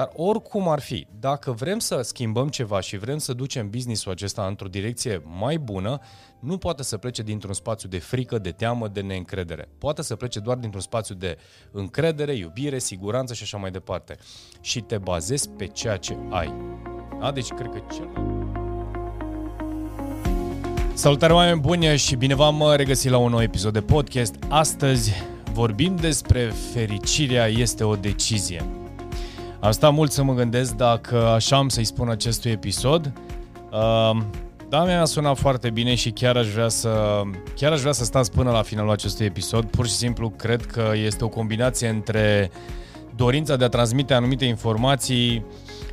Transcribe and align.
Dar 0.00 0.10
oricum 0.12 0.68
ar 0.68 0.80
fi, 0.80 1.06
dacă 1.18 1.52
vrem 1.52 1.78
să 1.78 2.00
schimbăm 2.02 2.48
ceva 2.48 2.80
și 2.80 2.96
vrem 2.96 3.18
să 3.18 3.32
ducem 3.32 3.70
businessul 3.70 4.12
acesta 4.12 4.46
într-o 4.46 4.68
direcție 4.68 5.22
mai 5.38 5.58
bună, 5.58 6.00
nu 6.38 6.58
poate 6.58 6.82
să 6.82 6.96
plece 6.96 7.22
dintr-un 7.22 7.52
spațiu 7.52 7.88
de 7.88 7.98
frică, 7.98 8.38
de 8.38 8.50
teamă, 8.50 8.88
de 8.88 9.00
neîncredere. 9.00 9.68
Poate 9.78 10.02
să 10.02 10.16
plece 10.16 10.38
doar 10.38 10.56
dintr-un 10.56 10.80
spațiu 10.80 11.14
de 11.14 11.38
încredere, 11.70 12.34
iubire, 12.34 12.78
siguranță 12.78 13.34
și 13.34 13.42
așa 13.42 13.56
mai 13.56 13.70
departe. 13.70 14.16
Și 14.60 14.80
te 14.80 14.98
bazezi 14.98 15.48
pe 15.48 15.66
ceea 15.66 15.96
ce 15.96 16.16
ai. 16.30 16.54
Da? 17.20 17.30
Deci 17.32 17.48
cred 17.48 17.70
că 17.70 17.82
cel 17.92 18.06
mai... 18.14 18.24
Salutare 20.94 21.32
oameni 21.32 21.60
buni 21.60 21.96
și 21.96 22.16
bine 22.16 22.34
v-am 22.34 22.62
regăsit 22.76 23.10
la 23.10 23.18
un 23.18 23.30
nou 23.30 23.42
episod 23.42 23.72
de 23.72 23.80
podcast. 23.80 24.34
Astăzi 24.48 25.12
vorbim 25.52 25.96
despre 25.96 26.52
fericirea 26.72 27.46
este 27.46 27.84
o 27.84 27.96
decizie. 27.96 28.79
Am 29.60 29.70
stat 29.70 29.92
mult 29.92 30.12
să 30.12 30.22
mă 30.22 30.34
gândesc 30.34 30.74
dacă 30.74 31.26
așa 31.26 31.56
am 31.56 31.68
să-i 31.68 31.84
spun 31.84 32.08
acestui 32.08 32.50
episod. 32.50 33.12
Uh, 33.72 34.20
da, 34.68 34.84
mi-a 34.84 35.04
sunat 35.04 35.38
foarte 35.38 35.70
bine 35.70 35.94
și 35.94 36.10
chiar 36.10 36.36
aș 36.36 36.48
vrea 36.48 36.68
să 36.68 37.22
chiar 37.54 37.72
aș 37.72 37.80
vrea 37.80 37.92
să 37.92 38.04
stați 38.04 38.30
până 38.32 38.50
la 38.50 38.62
finalul 38.62 38.90
acestui 38.90 39.26
episod. 39.26 39.64
Pur 39.64 39.86
și 39.86 39.92
simplu 39.92 40.30
cred 40.30 40.66
că 40.66 40.92
este 41.04 41.24
o 41.24 41.28
combinație 41.28 41.88
între 41.88 42.50
dorința 43.16 43.56
de 43.56 43.64
a 43.64 43.68
transmite 43.68 44.14
anumite 44.14 44.44
informații 44.44 45.44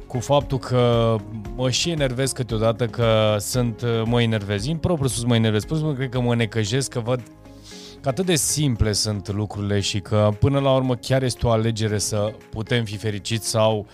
cu 0.08 0.20
faptul 0.20 0.58
că 0.58 1.16
mă 1.56 1.70
și 1.70 1.90
enervez 1.90 2.32
câteodată 2.32 2.86
că 2.86 3.36
sunt, 3.40 3.84
mă 4.06 4.22
enervez. 4.22 4.68
În 4.68 4.78
propriu 4.78 5.08
sus 5.08 5.24
mă 5.24 5.36
enervez. 5.36 5.66
Pur 5.66 5.76
și 5.76 5.82
simplu 5.82 5.98
cred 5.98 6.10
că 6.10 6.22
mă 6.22 6.36
necăjesc 6.36 6.92
că 6.92 7.00
văd 7.00 7.22
că 8.02 8.10
atât 8.10 8.26
de 8.26 8.36
simple 8.36 8.92
sunt 8.92 9.32
lucrurile 9.32 9.80
și 9.80 10.00
că 10.00 10.30
până 10.40 10.60
la 10.60 10.76
urmă 10.76 10.96
chiar 10.96 11.24
este 11.24 11.48
o 11.48 11.50
alegere 11.50 11.98
să 11.98 12.34
putem 12.50 12.84
fi 12.84 12.98
fericiți 12.98 13.48
sau, 13.48 13.86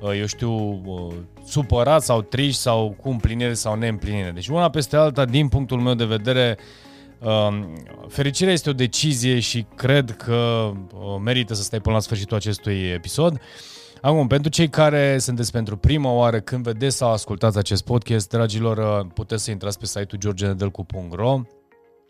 uh, 0.00 0.18
eu 0.18 0.26
știu, 0.26 0.52
uh, 0.84 1.14
supărat 1.46 2.02
sau 2.02 2.22
triști 2.22 2.60
sau 2.60 2.96
cu 3.00 3.08
împlinire 3.08 3.54
sau 3.54 3.74
neîmplinire. 3.74 4.30
Deci 4.30 4.48
una 4.48 4.70
peste 4.70 4.96
alta, 4.96 5.24
din 5.24 5.48
punctul 5.48 5.80
meu 5.80 5.94
de 5.94 6.04
vedere, 6.04 6.58
um, 7.18 7.82
fericirea 8.08 8.52
este 8.52 8.70
o 8.70 8.72
decizie 8.72 9.40
și 9.40 9.66
cred 9.76 10.10
că 10.10 10.70
uh, 10.92 11.20
merită 11.22 11.54
să 11.54 11.62
stai 11.62 11.80
până 11.80 11.94
la 11.94 12.00
sfârșitul 12.00 12.36
acestui 12.36 12.90
episod. 12.94 13.40
Acum, 14.00 14.26
pentru 14.26 14.50
cei 14.50 14.68
care 14.68 15.18
sunteți 15.18 15.52
pentru 15.52 15.76
prima 15.76 16.10
oară 16.10 16.40
când 16.40 16.64
vedeți 16.64 16.96
sau 16.96 17.12
ascultați 17.12 17.58
acest 17.58 17.84
podcast, 17.84 18.28
dragilor, 18.28 19.06
puteți 19.14 19.44
să 19.44 19.50
intrați 19.50 19.78
pe 19.78 19.86
site-ul 19.86 20.20
georgenedelcu.ro 20.20 21.40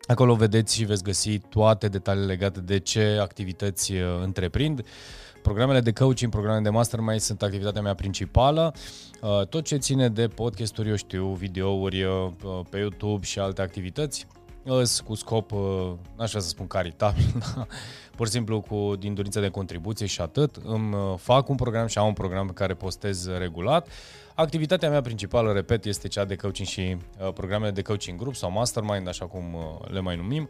Acolo 0.06 0.34
vedeți 0.34 0.74
și 0.74 0.84
veți 0.84 1.02
găsi 1.02 1.38
toate 1.38 1.88
detaliile 1.88 2.26
legate 2.26 2.60
de 2.60 2.78
ce 2.78 3.18
activități 3.20 3.92
uh, 3.92 4.00
întreprind. 4.22 4.86
Programele 5.42 5.80
de 5.80 5.92
coaching, 5.92 6.30
programele 6.30 6.62
de 6.62 6.70
mastermind 6.70 7.20
sunt 7.20 7.42
activitatea 7.42 7.82
mea 7.82 7.94
principală. 7.94 8.74
Uh, 9.20 9.46
tot 9.46 9.64
ce 9.64 9.76
ține 9.76 10.08
de 10.08 10.28
podcasturi, 10.28 10.88
eu 10.88 10.96
știu, 10.96 11.26
videouri 11.26 12.02
uh, 12.02 12.30
pe 12.70 12.78
YouTube 12.78 13.24
și 13.24 13.38
alte 13.38 13.62
activități, 13.62 14.26
cu 15.04 15.14
scop, 15.14 15.50
n-aș 16.16 16.28
vrea 16.28 16.42
să 16.42 16.48
spun 16.48 16.66
caritabil, 16.66 17.24
dar 17.54 17.66
pur 18.16 18.26
și 18.26 18.32
simplu 18.32 18.60
cu 18.60 18.96
din 18.98 19.14
dorință 19.14 19.40
de 19.40 19.48
contribuție 19.48 20.06
și 20.06 20.20
atât. 20.20 20.56
Îmi 20.64 20.94
fac 21.18 21.48
un 21.48 21.56
program 21.56 21.86
și 21.86 21.98
am 21.98 22.06
un 22.06 22.12
program 22.12 22.46
pe 22.46 22.52
care 22.52 22.74
postez 22.74 23.28
regulat. 23.38 23.88
Activitatea 24.34 24.90
mea 24.90 25.00
principală, 25.00 25.52
repet, 25.52 25.84
este 25.84 26.08
cea 26.08 26.24
de 26.24 26.36
coaching 26.36 26.68
și 26.68 26.96
uh, 27.20 27.32
programele 27.32 27.70
de 27.70 27.82
coaching 27.82 28.18
grup 28.18 28.34
sau 28.34 28.50
mastermind, 28.50 29.08
așa 29.08 29.26
cum 29.26 29.54
uh, 29.54 29.90
le 29.90 30.00
mai 30.00 30.16
numim, 30.16 30.48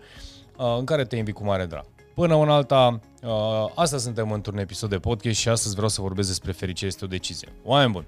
uh, 0.57 0.77
în 0.79 0.85
care 0.85 1.05
te 1.05 1.17
invit 1.17 1.35
cu 1.35 1.45
mare 1.45 1.67
drag. 1.67 1.85
Până 2.15 2.37
în 2.37 2.49
alta, 2.49 3.01
uh, 3.23 3.31
astăzi 3.75 4.03
suntem 4.03 4.31
într-un 4.31 4.59
episod 4.59 4.91
de 4.91 4.99
podcast 4.99 5.39
și 5.39 5.49
astăzi 5.49 5.75
vreau 5.75 5.89
să 5.89 6.01
vorbesc 6.01 6.29
despre 6.29 6.53
fericire 6.53 6.87
este 6.87 7.05
o 7.05 7.09
decizie. 7.09 7.49
Oameni 7.65 7.93
buni! 7.93 8.07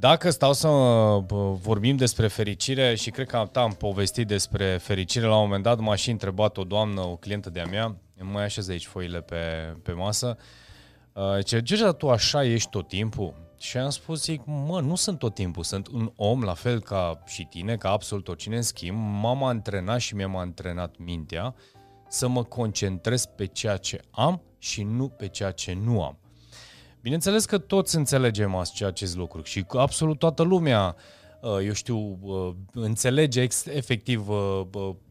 Dacă 0.00 0.30
stau 0.30 0.52
să 0.52 0.68
uh, 0.68 1.24
vorbim 1.60 1.96
despre 1.96 2.28
fericire 2.28 2.94
și 2.94 3.10
cred 3.10 3.26
că 3.26 3.48
am 3.52 3.72
povestit 3.72 4.26
despre 4.26 4.76
fericire 4.76 5.26
la 5.26 5.36
un 5.36 5.42
moment 5.42 5.62
dat, 5.62 5.78
m-a 5.78 5.94
și 5.94 6.10
întrebat 6.10 6.56
o 6.56 6.64
doamnă, 6.64 7.00
o 7.00 7.16
clientă 7.16 7.50
de-a 7.50 7.64
mea, 7.64 7.96
mai 8.20 8.44
așez 8.44 8.68
aici 8.68 8.86
foile 8.86 9.20
pe, 9.20 9.36
pe 9.82 9.92
masă, 9.92 10.36
uh, 11.12 11.44
ce, 11.44 11.62
ce 11.62 11.92
tu 11.92 12.10
așa 12.10 12.44
ești 12.44 12.70
tot 12.70 12.88
timpul? 12.88 13.34
Și 13.58 13.76
am 13.76 13.90
spus, 13.90 14.22
zic, 14.22 14.40
mă, 14.44 14.80
nu 14.80 14.94
sunt 14.94 15.18
tot 15.18 15.34
timpul, 15.34 15.62
sunt 15.62 15.88
un 15.88 16.12
om, 16.16 16.42
la 16.42 16.54
fel 16.54 16.80
ca 16.80 17.22
și 17.26 17.44
tine, 17.44 17.76
ca 17.76 17.90
absolut 17.90 18.28
oricine, 18.28 18.56
în 18.56 18.62
schimb, 18.62 18.98
m-am 19.22 19.44
antrenat 19.44 20.00
și 20.00 20.14
mi-am 20.14 20.36
antrenat 20.36 20.94
mintea 20.98 21.54
să 22.08 22.28
mă 22.28 22.44
concentrez 22.44 23.26
pe 23.26 23.46
ceea 23.46 23.76
ce 23.76 24.00
am 24.10 24.42
și 24.58 24.82
nu 24.82 25.08
pe 25.08 25.28
ceea 25.28 25.50
ce 25.50 25.78
nu 25.82 26.02
am. 26.02 26.18
Bineînțeles 27.00 27.44
că 27.44 27.58
toți 27.58 27.96
înțelegem 27.96 28.54
acest 28.86 29.16
lucru 29.16 29.42
și 29.42 29.64
absolut 29.68 30.18
toată 30.18 30.42
lumea 30.42 30.96
uh, 30.96 31.02
Uh, 31.40 31.58
eu 31.64 31.72
știu, 31.72 32.18
uh, 32.20 32.50
înțelege 32.72 33.40
ex- 33.40 33.66
efectiv 33.66 34.28
uh, 34.28 34.60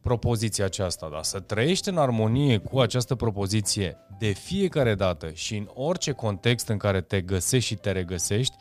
propoziția 0.01 0.65
aceasta, 0.65 1.09
da? 1.11 1.23
să 1.23 1.39
trăiești 1.39 1.89
în 1.89 1.97
armonie 1.97 2.57
cu 2.57 2.79
această 2.79 3.15
propoziție 3.15 3.97
de 4.19 4.31
fiecare 4.31 4.95
dată 4.95 5.29
și 5.33 5.55
în 5.55 5.69
orice 5.73 6.11
context 6.11 6.67
în 6.67 6.77
care 6.77 7.01
te 7.01 7.21
găsești 7.21 7.67
și 7.67 7.75
te 7.75 7.91
regăsești, 7.91 8.55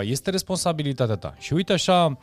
este 0.00 0.30
responsabilitatea 0.30 1.14
ta. 1.14 1.34
Și 1.38 1.52
uite 1.52 1.72
așa, 1.72 2.18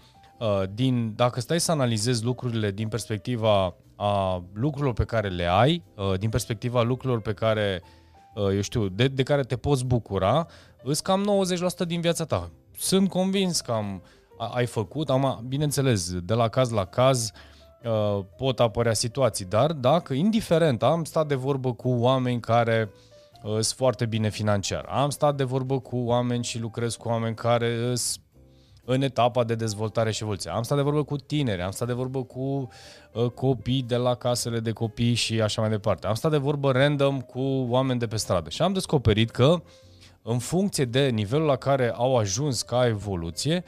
din, 0.74 1.16
dacă 1.16 1.40
stai 1.40 1.60
să 1.60 1.72
analizezi 1.72 2.24
lucrurile 2.24 2.72
din 2.72 2.88
perspectiva 2.88 3.76
a 3.96 4.44
lucrurilor 4.54 4.94
pe 4.94 5.04
care 5.04 5.28
le 5.28 5.46
ai, 5.46 5.84
din 6.18 6.30
perspectiva 6.30 6.82
lucrurilor 6.82 7.22
pe 7.22 7.34
care, 7.34 7.82
eu 8.38 8.62
știu, 8.62 8.88
de, 8.88 9.08
de 9.08 9.24
care 9.24 9.44
te 9.44 9.56
poți 9.56 9.86
bucura, 9.86 10.48
îți 10.84 11.04
cam 11.04 11.46
90% 11.84 11.88
din 11.88 12.02
viața 12.02 12.26
ta. 12.26 12.52
Sunt 12.78 13.10
convins 13.10 13.62
că 13.62 13.72
am 13.72 14.02
ai 14.38 14.66
făcut. 14.66 15.10
Am, 15.10 15.46
bineînțeles, 15.48 16.14
de 16.20 16.34
la 16.34 16.48
caz 16.48 16.70
la 16.72 16.86
caz 16.86 17.32
uh, 17.84 18.24
pot 18.38 18.60
apărea 18.60 18.94
situații, 18.94 19.46
dar 19.46 19.72
dacă, 19.72 20.14
indiferent, 20.14 20.84
am 20.84 21.04
stat 21.04 21.28
de 21.28 21.36
vorbă 21.36 21.74
cu 21.74 21.90
oameni 21.90 22.40
care 22.40 22.92
uh, 23.44 23.52
sunt 23.52 23.64
foarte 23.64 24.06
bine 24.06 24.30
financiar, 24.30 24.86
am 24.90 25.10
stat 25.10 25.36
de 25.36 25.44
vorbă 25.44 25.80
cu 25.80 25.98
oameni 25.98 26.44
și 26.44 26.60
lucrez 26.60 26.96
cu 26.96 27.08
oameni 27.08 27.36
care 27.36 27.96
sunt 27.96 28.24
în 28.90 29.02
etapa 29.02 29.44
de 29.44 29.56
dezvoltare 29.56 30.12
și 30.12 30.24
evoluție. 30.24 30.52
Am 30.52 30.64
stat 30.64 30.78
de 30.78 30.84
vorbă 30.84 31.04
cu 31.04 31.16
tineri, 31.16 31.62
am 31.62 31.72
stat 31.72 31.88
de 31.88 31.94
vorbă 31.94 32.24
cu 32.24 32.70
uh, 33.12 33.26
copii 33.26 33.82
de 33.82 33.96
la 33.96 34.16
casele 34.16 34.60
de 34.60 34.72
copii 34.72 35.14
și 35.14 35.42
așa 35.42 35.62
mai 35.62 35.70
departe. 35.70 36.08
Am 36.08 36.14
stat 36.14 36.32
de 36.32 36.38
vorbă 36.38 36.72
random 36.72 37.22
cu 37.22 37.42
oameni 37.70 38.00
de 38.00 38.08
pe 38.08 38.18
stradă 38.18 38.50
și 38.50 38.62
am 38.62 38.74
descoperit 38.74 39.30
că 39.30 39.62
în 40.22 40.38
funcție 40.38 40.86
de 40.86 41.08
nivelul 41.08 41.46
la 41.46 41.56
care 41.56 41.92
au 41.96 42.18
ajuns 42.18 42.62
ca 42.62 42.88
evoluție, 42.88 43.64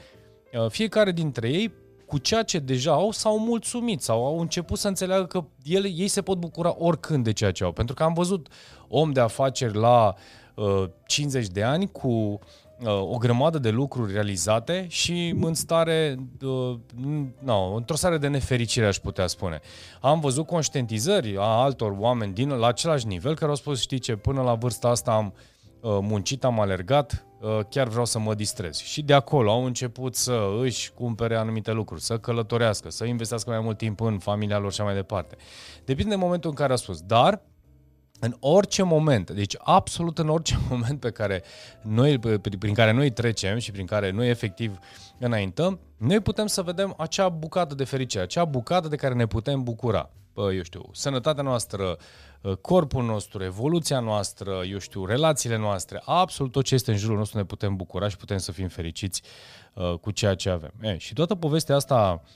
Uh, 0.52 0.70
fiecare 0.70 1.12
dintre 1.12 1.48
ei 1.48 1.72
cu 2.06 2.18
ceea 2.18 2.42
ce 2.42 2.58
deja 2.58 2.92
au 2.92 3.10
s-au 3.10 3.38
mulțumit 3.38 4.00
sau 4.00 4.26
au 4.26 4.40
început 4.40 4.78
să 4.78 4.88
înțeleagă 4.88 5.26
că 5.26 5.44
ele, 5.64 5.88
ei 5.88 6.08
se 6.08 6.22
pot 6.22 6.38
bucura 6.38 6.74
oricând 6.78 7.24
de 7.24 7.32
ceea 7.32 7.50
ce 7.52 7.64
au. 7.64 7.72
Pentru 7.72 7.94
că 7.94 8.02
am 8.02 8.12
văzut 8.12 8.48
om 8.88 9.12
de 9.12 9.20
afaceri 9.20 9.76
la 9.76 10.14
uh, 10.54 10.84
50 11.06 11.46
de 11.46 11.62
ani 11.62 11.90
cu 11.90 12.08
uh, 12.08 12.38
o 12.84 13.16
grămadă 13.16 13.58
de 13.58 13.70
lucruri 13.70 14.12
realizate 14.12 14.86
și 14.88 15.36
în 15.40 15.54
stare, 15.54 16.16
uh, 16.42 16.76
no, 17.38 17.74
într-o 17.74 17.96
stare 17.96 18.18
de 18.18 18.28
nefericire, 18.28 18.86
aș 18.86 18.96
putea 18.96 19.26
spune. 19.26 19.60
Am 20.00 20.20
văzut 20.20 20.46
conștientizări 20.46 21.36
a 21.38 21.42
altor 21.42 21.94
oameni 21.98 22.32
din 22.32 22.48
la 22.48 22.66
același 22.66 23.06
nivel 23.06 23.34
care 23.34 23.50
au 23.50 23.56
spus, 23.56 23.80
știi 23.80 23.98
ce, 23.98 24.16
până 24.16 24.42
la 24.42 24.54
vârsta 24.54 24.88
asta 24.88 25.12
am 25.12 25.34
uh, 25.80 25.98
muncit, 26.00 26.44
am 26.44 26.60
alergat, 26.60 27.24
Uh, 27.40 27.58
chiar 27.68 27.88
vreau 27.88 28.04
să 28.04 28.18
mă 28.18 28.34
distrez. 28.34 28.78
Și 28.78 29.02
de 29.02 29.12
acolo 29.12 29.50
au 29.50 29.64
început 29.64 30.14
să 30.14 30.48
își 30.60 30.92
cumpere 30.92 31.36
anumite 31.36 31.72
lucruri, 31.72 32.02
să 32.02 32.18
călătorească, 32.18 32.90
să 32.90 33.04
investească 33.04 33.50
mai 33.50 33.60
mult 33.60 33.76
timp 33.76 34.00
în 34.00 34.18
familia 34.18 34.58
lor 34.58 34.72
și 34.72 34.82
mai 34.82 34.94
departe. 34.94 35.36
Depinde 35.84 36.10
de 36.10 36.16
momentul 36.16 36.50
în 36.50 36.56
care 36.56 36.72
a 36.72 36.76
spus. 36.76 37.00
Dar 37.00 37.42
în 38.20 38.36
orice 38.40 38.82
moment, 38.82 39.30
deci 39.30 39.54
absolut 39.58 40.18
în 40.18 40.28
orice 40.28 40.58
moment 40.70 41.00
pe 41.00 41.10
care 41.10 41.42
noi, 41.82 42.18
prin 42.58 42.74
care 42.74 42.92
noi 42.92 43.10
trecem 43.10 43.58
și 43.58 43.70
prin 43.70 43.86
care 43.86 44.10
noi 44.10 44.28
efectiv 44.28 44.78
înaintăm, 45.18 45.80
noi 45.96 46.20
putem 46.20 46.46
să 46.46 46.62
vedem 46.62 46.94
acea 46.96 47.28
bucată 47.28 47.74
de 47.74 47.84
fericire, 47.84 48.22
acea 48.22 48.44
bucată 48.44 48.88
de 48.88 48.96
care 48.96 49.14
ne 49.14 49.26
putem 49.26 49.62
bucura. 49.62 50.10
Eu 50.34 50.62
știu, 50.62 50.90
sănătatea 50.92 51.42
noastră, 51.42 51.98
Uh, 52.42 52.56
corpul 52.56 53.04
nostru, 53.04 53.42
evoluția 53.44 54.00
noastră, 54.00 54.62
eu 54.70 54.78
știu, 54.78 55.04
relațiile 55.04 55.56
noastre, 55.56 56.02
absolut 56.04 56.52
tot 56.52 56.64
ce 56.64 56.74
este 56.74 56.90
în 56.90 56.96
jurul 56.96 57.16
nostru 57.16 57.38
ne 57.38 57.44
putem 57.44 57.76
bucura 57.76 58.08
și 58.08 58.16
putem 58.16 58.38
să 58.38 58.52
fim 58.52 58.68
fericiți 58.68 59.22
uh, 59.74 59.94
cu 59.94 60.10
ceea 60.10 60.34
ce 60.34 60.50
avem. 60.50 60.72
E, 60.80 60.98
și 60.98 61.14
toată 61.14 61.34
povestea 61.34 61.76
asta, 61.76 62.22
uh, 62.24 62.30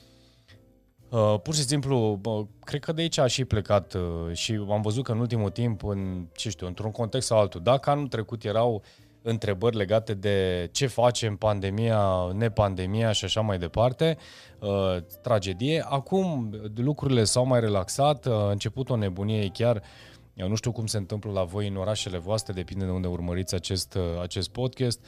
pur 1.42 1.54
și 1.54 1.62
simplu, 1.62 2.20
uh, 2.24 2.46
cred 2.64 2.80
că 2.80 2.92
de 2.92 3.00
aici 3.00 3.18
a 3.18 3.26
și 3.26 3.44
plecat 3.44 3.94
uh, 3.94 4.32
și 4.32 4.64
am 4.70 4.80
văzut 4.82 5.04
că 5.04 5.12
în 5.12 5.18
ultimul 5.18 5.50
timp, 5.50 5.84
în, 5.84 6.26
ce 6.32 6.50
știu, 6.50 6.66
într-un 6.66 6.90
context 6.90 7.26
sau 7.26 7.38
altul, 7.38 7.60
dacă 7.62 7.90
anul 7.90 8.08
trecut 8.08 8.44
erau 8.44 8.82
întrebări 9.22 9.76
legate 9.76 10.14
de 10.14 10.68
ce 10.72 10.86
facem, 10.86 11.36
pandemia, 11.36 12.30
nepandemia 12.32 13.12
și 13.12 13.24
așa 13.24 13.40
mai 13.40 13.58
departe, 13.58 14.16
uh, 14.58 14.96
tragedie. 15.22 15.84
Acum 15.88 16.50
lucrurile 16.74 17.24
s-au 17.24 17.46
mai 17.46 17.60
relaxat, 17.60 18.26
uh, 18.26 18.32
a 18.32 18.50
început 18.50 18.90
o 18.90 18.96
nebunie 18.96 19.50
chiar 19.52 19.82
Eu 20.34 20.48
nu 20.48 20.54
știu 20.54 20.72
cum 20.72 20.86
se 20.86 20.96
întâmplă 20.96 21.30
la 21.30 21.44
voi 21.44 21.68
în 21.68 21.76
orașele 21.76 22.18
voastre, 22.18 22.52
depinde 22.52 22.84
de 22.84 22.90
unde 22.90 23.06
urmăriți 23.06 23.54
acest, 23.54 23.98
acest 24.22 24.48
podcast. 24.48 25.00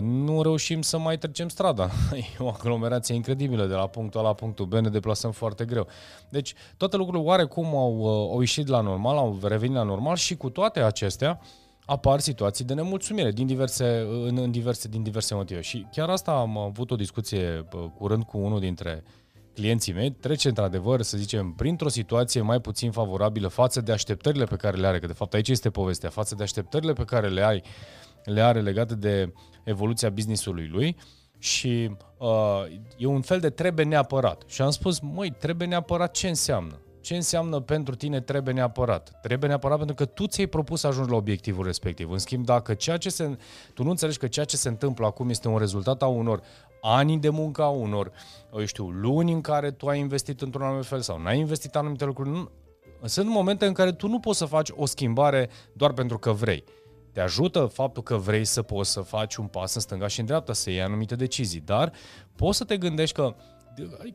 Nu 0.00 0.42
reușim 0.42 0.82
să 0.82 0.98
mai 0.98 1.18
trecem 1.18 1.48
strada. 1.48 1.90
E 2.14 2.22
o 2.38 2.48
aglomerație 2.48 3.14
incredibilă 3.14 3.66
de 3.66 3.74
la 3.74 3.86
punctul 3.86 4.20
A 4.20 4.22
la 4.22 4.34
punctul 4.34 4.66
B, 4.66 4.72
ne 4.72 4.88
deplasăm 4.88 5.30
foarte 5.30 5.64
greu. 5.64 5.86
Deci 6.28 6.54
toate 6.76 6.96
lucrurile 6.96 7.28
oarecum 7.28 7.64
au, 7.64 8.06
au 8.32 8.40
ieșit 8.40 8.66
la 8.66 8.80
normal, 8.80 9.16
au 9.16 9.38
revenit 9.42 9.76
la 9.76 9.82
normal 9.82 10.16
și 10.16 10.36
cu 10.36 10.50
toate 10.50 10.80
acestea, 10.80 11.40
apar 11.84 12.20
situații 12.20 12.64
de 12.64 12.74
nemulțumire 12.74 13.30
din 13.30 13.46
diverse, 13.46 14.06
în, 14.26 14.38
în 14.38 14.50
diverse, 14.50 14.88
din 14.88 15.02
diverse 15.02 15.34
motive. 15.34 15.60
Și 15.60 15.86
chiar 15.92 16.08
asta 16.08 16.32
am 16.32 16.58
avut 16.58 16.90
o 16.90 16.96
discuție 16.96 17.68
curând 17.98 18.22
cu 18.22 18.38
unul 18.38 18.60
dintre 18.60 19.04
clienții 19.54 19.92
mei, 19.92 20.10
trece 20.10 20.48
într-adevăr, 20.48 21.02
să 21.02 21.16
zicem, 21.16 21.52
printr-o 21.52 21.88
situație 21.88 22.40
mai 22.40 22.60
puțin 22.60 22.90
favorabilă 22.90 23.48
față 23.48 23.80
de 23.80 23.92
așteptările 23.92 24.44
pe 24.44 24.56
care 24.56 24.76
le 24.76 24.86
are, 24.86 24.98
că 24.98 25.06
de 25.06 25.12
fapt 25.12 25.34
aici 25.34 25.48
este 25.48 25.70
povestea, 25.70 26.10
față 26.10 26.34
de 26.34 26.42
așteptările 26.42 26.92
pe 26.92 27.04
care 27.04 27.28
le 27.28 27.42
ai, 27.42 27.62
le 28.24 28.40
are 28.40 28.60
legate 28.60 28.94
de 28.94 29.32
evoluția 29.64 30.10
businessului 30.10 30.68
lui 30.68 30.96
și 31.38 31.96
uh, 32.18 32.64
e 32.96 33.06
un 33.06 33.20
fel 33.20 33.40
de 33.40 33.50
trebuie 33.50 33.84
neapărat. 33.84 34.42
Și 34.46 34.62
am 34.62 34.70
spus, 34.70 35.00
măi, 35.00 35.30
trebuie 35.30 35.68
neapărat 35.68 36.10
ce 36.10 36.28
înseamnă? 36.28 36.80
ce 37.02 37.14
înseamnă 37.14 37.60
pentru 37.60 37.94
tine 37.94 38.20
trebuie 38.20 38.54
neapărat? 38.54 39.18
Trebuie 39.22 39.48
neapărat 39.48 39.76
pentru 39.76 39.94
că 39.94 40.04
tu 40.04 40.26
ți-ai 40.26 40.46
propus 40.46 40.80
să 40.80 40.86
ajungi 40.86 41.10
la 41.10 41.16
obiectivul 41.16 41.64
respectiv. 41.64 42.10
În 42.10 42.18
schimb, 42.18 42.44
dacă 42.44 42.74
ceea 42.74 42.96
ce 42.96 43.08
se, 43.08 43.36
tu 43.74 43.82
nu 43.82 43.90
înțelegi 43.90 44.18
că 44.18 44.26
ceea 44.26 44.44
ce 44.44 44.56
se 44.56 44.68
întâmplă 44.68 45.06
acum 45.06 45.28
este 45.28 45.48
un 45.48 45.58
rezultat 45.58 46.02
a 46.02 46.06
unor 46.06 46.42
ani 46.80 47.18
de 47.18 47.28
muncă, 47.28 47.62
a 47.62 47.68
unor, 47.68 48.12
eu 48.56 48.64
știu, 48.64 48.88
luni 48.88 49.32
în 49.32 49.40
care 49.40 49.70
tu 49.70 49.86
ai 49.86 49.98
investit 49.98 50.40
într-un 50.40 50.62
anumit 50.62 50.86
fel 50.86 51.00
sau 51.00 51.18
n-ai 51.18 51.38
investit 51.38 51.76
anumite 51.76 52.04
lucruri, 52.04 52.30
nu, 52.30 52.50
sunt 53.04 53.28
momente 53.28 53.66
în 53.66 53.72
care 53.72 53.92
tu 53.92 54.08
nu 54.08 54.18
poți 54.18 54.38
să 54.38 54.44
faci 54.44 54.68
o 54.74 54.86
schimbare 54.86 55.50
doar 55.72 55.92
pentru 55.92 56.18
că 56.18 56.32
vrei. 56.32 56.64
Te 57.12 57.20
ajută 57.20 57.66
faptul 57.66 58.02
că 58.02 58.16
vrei 58.16 58.44
să 58.44 58.62
poți 58.62 58.90
să 58.90 59.00
faci 59.00 59.36
un 59.36 59.46
pas 59.46 59.74
în 59.74 59.80
stânga 59.80 60.06
și 60.06 60.20
în 60.20 60.26
dreapta, 60.26 60.52
să 60.52 60.70
iei 60.70 60.82
anumite 60.82 61.16
decizii, 61.16 61.60
dar 61.60 61.92
poți 62.36 62.58
să 62.58 62.64
te 62.64 62.76
gândești 62.76 63.14
că 63.14 63.34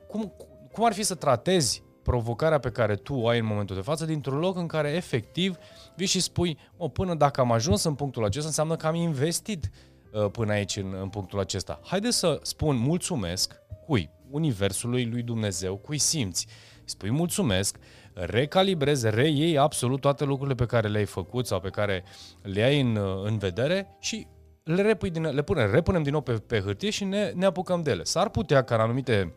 cum, 0.07 0.33
cum 0.71 0.85
ar 0.85 0.93
fi 0.93 1.03
să 1.03 1.15
tratezi 1.15 1.83
provocarea 2.03 2.59
pe 2.59 2.69
care 2.69 2.95
tu 2.95 3.13
o 3.13 3.27
ai 3.27 3.39
în 3.39 3.45
momentul 3.45 3.75
de 3.75 3.81
față 3.81 4.05
dintr-un 4.05 4.39
loc 4.39 4.57
în 4.57 4.67
care 4.67 4.89
efectiv 4.89 5.57
vii 5.95 6.07
și 6.07 6.19
spui, 6.19 6.57
o, 6.77 6.87
până 6.87 7.15
dacă 7.15 7.41
am 7.41 7.51
ajuns 7.51 7.83
în 7.83 7.95
punctul 7.95 8.25
acesta, 8.25 8.47
înseamnă 8.47 8.75
că 8.75 8.87
am 8.87 8.95
investit 8.95 9.69
uh, 10.11 10.29
până 10.31 10.51
aici 10.51 10.75
în, 10.75 10.97
în 11.01 11.09
punctul 11.09 11.39
acesta. 11.39 11.79
Haide 11.83 12.11
să 12.11 12.39
spun 12.41 12.77
mulțumesc 12.77 13.55
cui? 13.85 14.09
Universului 14.29 15.05
lui 15.05 15.21
Dumnezeu, 15.21 15.77
cui 15.77 15.97
simți. 15.97 16.47
Spui 16.83 17.09
mulțumesc, 17.09 17.77
recalibrezi, 18.25 19.09
reiei 19.09 19.57
absolut 19.57 20.01
toate 20.01 20.23
lucrurile 20.23 20.55
pe 20.55 20.65
care 20.65 20.87
le-ai 20.87 21.05
făcut 21.05 21.47
sau 21.47 21.59
pe 21.59 21.69
care 21.69 22.03
le 22.41 22.61
ai 22.61 22.79
în, 22.79 22.99
în 23.23 23.37
vedere 23.37 23.97
și 23.99 24.27
le, 24.63 24.81
repui 24.81 25.09
din, 25.09 25.23
le 25.23 25.41
punem, 25.41 25.71
repunem 25.71 26.03
din 26.03 26.11
nou 26.11 26.21
pe, 26.21 26.31
pe 26.31 26.59
hârtie 26.59 26.89
și 26.89 27.03
ne, 27.03 27.31
ne 27.35 27.45
apucăm 27.45 27.81
de 27.81 27.91
ele. 27.91 28.03
S-ar 28.03 28.29
putea 28.29 28.63
ca 28.63 28.75
în 28.75 28.81
anumite 28.81 29.33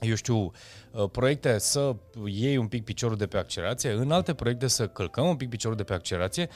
eu 0.00 0.14
știu, 0.14 0.36
uh, 0.90 1.10
proiecte 1.12 1.58
să 1.58 1.96
iei 2.24 2.56
un 2.56 2.66
pic 2.66 2.84
piciorul 2.84 3.16
de 3.16 3.26
pe 3.26 3.36
accelerație, 3.36 3.90
în 3.90 4.10
alte 4.10 4.34
proiecte 4.34 4.66
să 4.66 4.88
călcăm 4.88 5.28
un 5.28 5.36
pic 5.36 5.48
piciorul 5.48 5.76
de 5.76 5.84
pe 5.84 5.94
accelerație, 5.94 6.48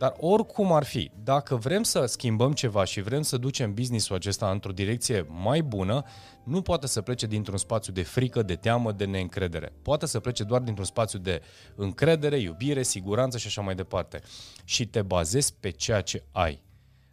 dar 0.00 0.14
oricum 0.16 0.72
ar 0.72 0.84
fi, 0.84 1.10
dacă 1.24 1.56
vrem 1.56 1.82
să 1.82 2.04
schimbăm 2.06 2.52
ceva 2.52 2.84
și 2.84 3.00
vrem 3.00 3.22
să 3.22 3.36
ducem 3.36 3.74
business-ul 3.74 4.16
acesta 4.16 4.50
într-o 4.50 4.72
direcție 4.72 5.26
mai 5.28 5.62
bună, 5.62 6.02
nu 6.44 6.62
poate 6.62 6.86
să 6.86 7.00
plece 7.00 7.26
dintr-un 7.26 7.56
spațiu 7.56 7.92
de 7.92 8.02
frică, 8.02 8.42
de 8.42 8.54
teamă, 8.54 8.92
de 8.92 9.04
neîncredere. 9.04 9.72
Poate 9.82 10.06
să 10.06 10.20
plece 10.20 10.44
doar 10.44 10.60
dintr-un 10.60 10.84
spațiu 10.84 11.18
de 11.18 11.42
încredere, 11.74 12.38
iubire, 12.38 12.82
siguranță 12.82 13.38
și 13.38 13.46
așa 13.46 13.60
mai 13.60 13.74
departe. 13.74 14.20
Și 14.64 14.86
te 14.86 15.02
bazezi 15.02 15.54
pe 15.60 15.70
ceea 15.70 16.00
ce 16.00 16.24
ai. 16.32 16.62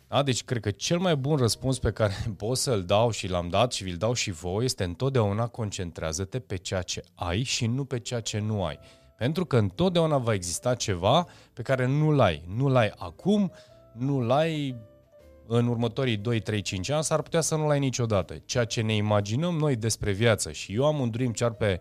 Da? 0.08 0.24
Deci 0.24 0.44
cred 0.44 0.62
că 0.62 0.72
cel 0.72 0.98
mai 0.98 1.16
bun 1.16 1.38
răspuns 1.38 1.80
pe 1.80 1.92
care 1.92 2.14
pot 2.38 2.58
să-l 2.58 2.84
dau 2.84 3.12
și 3.12 3.28
l-am 3.28 3.50
dat 3.50 3.72
și 3.72 3.84
vi-l 3.84 3.98
dau 3.98 4.14
și 4.14 4.32
voi 4.32 4.66
este 4.66 4.84
întotdeauna 4.84 5.48
concentrează-te 5.48 6.40
pe 6.40 6.56
ceea 6.56 6.82
ce 6.82 7.04
ai 7.16 7.44
și 7.44 7.66
nu 7.66 7.86
pe 7.86 8.00
ceea 8.00 8.20
ce 8.20 8.40
nu 8.40 8.64
ai. 8.64 8.80
Pentru 9.18 9.46
că 9.46 9.58
întotdeauna 9.58 10.18
va 10.18 10.34
exista 10.34 10.76
ceva 10.76 11.28
pe 11.54 11.62
care 11.62 11.86
nu-l 11.86 12.20
ai. 12.20 12.44
Nu-l 12.56 12.76
ai 12.76 12.92
acum, 12.96 13.52
nu-l 13.94 14.32
ai 14.32 14.76
în 15.48 15.68
următorii 15.68 16.18
2, 16.18 16.40
3, 16.40 16.62
5 16.62 16.90
ani, 16.90 17.04
s-ar 17.04 17.22
putea 17.22 17.42
să 17.42 17.56
nu-l 17.56 17.70
ai 17.70 17.80
niciodată. 17.80 18.42
Ceea 18.46 18.66
ce 18.66 18.82
ne 18.82 18.96
imaginăm 18.96 19.56
noi 19.56 19.76
despre 19.76 20.12
viață 20.12 20.52
și 20.52 20.74
eu 20.74 20.86
am 20.86 21.00
un 21.00 21.10
dream 21.10 21.32
char 21.32 21.52
pe, 21.52 21.80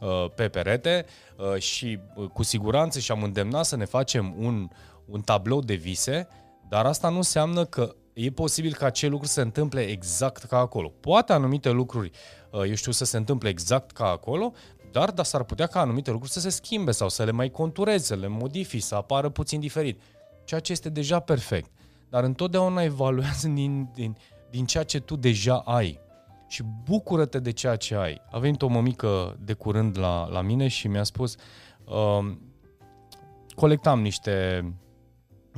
uh, 0.00 0.30
pe 0.34 0.48
perete 0.48 1.04
uh, 1.36 1.60
și 1.60 1.98
uh, 2.14 2.28
cu 2.28 2.42
siguranță 2.42 2.98
și 2.98 3.10
am 3.10 3.22
îndemnat 3.22 3.64
să 3.64 3.76
ne 3.76 3.84
facem 3.84 4.34
un, 4.38 4.68
un 5.06 5.20
tablou 5.20 5.60
de 5.60 5.74
vise 5.74 6.28
dar 6.68 6.86
asta 6.86 7.08
nu 7.08 7.16
înseamnă 7.16 7.64
că 7.64 7.94
e 8.12 8.30
posibil 8.30 8.74
ca 8.74 8.86
acel 8.86 9.10
lucru 9.10 9.26
să 9.26 9.32
se 9.32 9.40
întâmple 9.40 9.80
exact 9.80 10.42
ca 10.42 10.58
acolo. 10.58 10.88
Poate 10.88 11.32
anumite 11.32 11.70
lucruri, 11.70 12.10
uh, 12.50 12.62
eu 12.68 12.74
știu, 12.74 12.92
să 12.92 13.04
se 13.04 13.16
întâmple 13.16 13.48
exact 13.48 13.90
ca 13.90 14.04
acolo, 14.04 14.52
dar, 14.92 15.10
dar 15.10 15.24
s-ar 15.24 15.42
putea 15.42 15.66
ca 15.66 15.80
anumite 15.80 16.10
lucruri 16.10 16.32
să 16.32 16.40
se 16.40 16.48
schimbe 16.48 16.90
sau 16.90 17.08
să 17.08 17.24
le 17.24 17.30
mai 17.30 17.50
contureze, 17.50 18.04
să 18.04 18.14
le 18.14 18.26
modifici, 18.26 18.82
să 18.82 18.94
apară 18.94 19.28
puțin 19.28 19.60
diferit. 19.60 20.00
Ceea 20.44 20.60
ce 20.60 20.72
este 20.72 20.88
deja 20.88 21.20
perfect. 21.20 21.70
Dar 22.08 22.24
întotdeauna 22.24 22.82
evaluează 22.82 23.48
din, 23.58 23.88
din, 23.94 24.16
din 24.50 24.66
ceea 24.66 24.84
ce 24.84 25.00
tu 25.00 25.16
deja 25.16 25.58
ai. 25.58 26.00
Și 26.48 26.62
bucură-te 26.84 27.38
de 27.38 27.50
ceea 27.50 27.76
ce 27.76 27.94
ai. 27.94 28.20
A 28.30 28.38
venit 28.38 28.62
o 28.62 28.66
mămică 28.66 29.36
de 29.40 29.52
curând 29.52 29.98
la, 29.98 30.28
la 30.28 30.40
mine 30.40 30.68
și 30.68 30.88
mi-a 30.88 31.02
spus 31.02 31.36
uh, 31.84 32.32
colectam 33.54 34.00
niște 34.00 34.64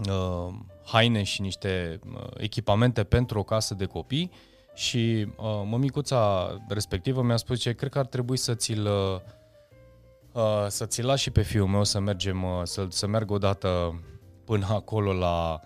uh, 0.09 0.55
haine 0.85 1.23
și 1.23 1.41
niște 1.41 1.99
uh, 2.13 2.27
echipamente 2.37 3.05
pentru 3.05 3.39
o 3.39 3.43
casă 3.43 3.75
de 3.75 3.85
copii 3.85 4.31
și 4.81 5.27
uh, 5.37 5.63
mămicuța 5.65 6.57
respectivă 6.69 7.23
mi-a 7.23 7.37
spus 7.37 7.63
că 7.63 7.71
cred 7.71 7.91
că 7.91 7.99
ar 7.99 8.07
trebui 8.07 8.37
să 8.37 8.55
ți-l 8.55 8.87
uh, 8.87 9.21
uh, 10.33 10.67
să 10.69 10.87
ți 10.87 11.03
lași 11.03 11.23
și 11.23 11.31
pe 11.31 11.43
fiul 11.43 11.67
meu 11.67 11.85
să 11.85 11.99
mergem, 11.99 12.43
uh, 12.43 12.61
să, 12.63 12.87
să 12.89 13.07
meargă 13.07 13.33
odată 13.33 14.01
până 14.45 14.67
acolo 14.71 15.13
la, 15.13 15.61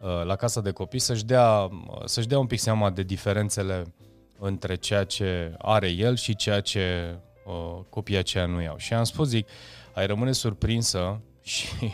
uh, 0.00 0.24
la 0.24 0.36
casa 0.36 0.60
de 0.60 0.70
copii, 0.70 0.98
să-și 0.98 1.24
dea, 1.24 1.62
uh, 1.62 2.04
să-și 2.04 2.28
dea 2.28 2.38
un 2.38 2.46
pic 2.46 2.58
seama 2.58 2.90
de 2.90 3.02
diferențele 3.02 3.94
între 4.38 4.74
ceea 4.74 5.04
ce 5.04 5.54
are 5.58 5.88
el 5.88 6.16
și 6.16 6.36
ceea 6.36 6.60
ce 6.60 7.16
uh, 7.44 7.80
copiii 7.88 8.18
aceia 8.18 8.46
nu 8.46 8.62
iau. 8.62 8.76
Și 8.76 8.94
am 8.94 9.04
spus, 9.04 9.28
zic, 9.28 9.48
ai 9.94 10.06
rămâne 10.06 10.32
surprinsă 10.32 11.20
și 11.42 11.66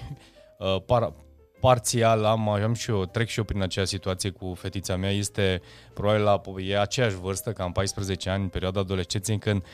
uh, 0.59 0.83
para, 0.87 1.15
parțial 1.61 2.25
am, 2.25 2.49
am 2.49 2.75
și 2.75 2.91
eu, 2.91 3.05
trec 3.05 3.29
și 3.29 3.39
eu 3.39 3.45
prin 3.45 3.63
acea 3.63 3.85
situație 3.85 4.31
cu 4.31 4.55
fetița 4.55 4.97
mea, 4.97 5.11
este 5.11 5.63
probabil 5.95 6.23
la, 6.23 6.41
e 6.59 6.81
aceeași 6.81 7.17
vârstă, 7.17 7.53
cam 7.53 7.73
14 7.73 8.31
ani, 8.31 8.43
în 8.43 8.49
perioada 8.49 8.81
adolescenței, 8.81 9.39
când 9.39 9.65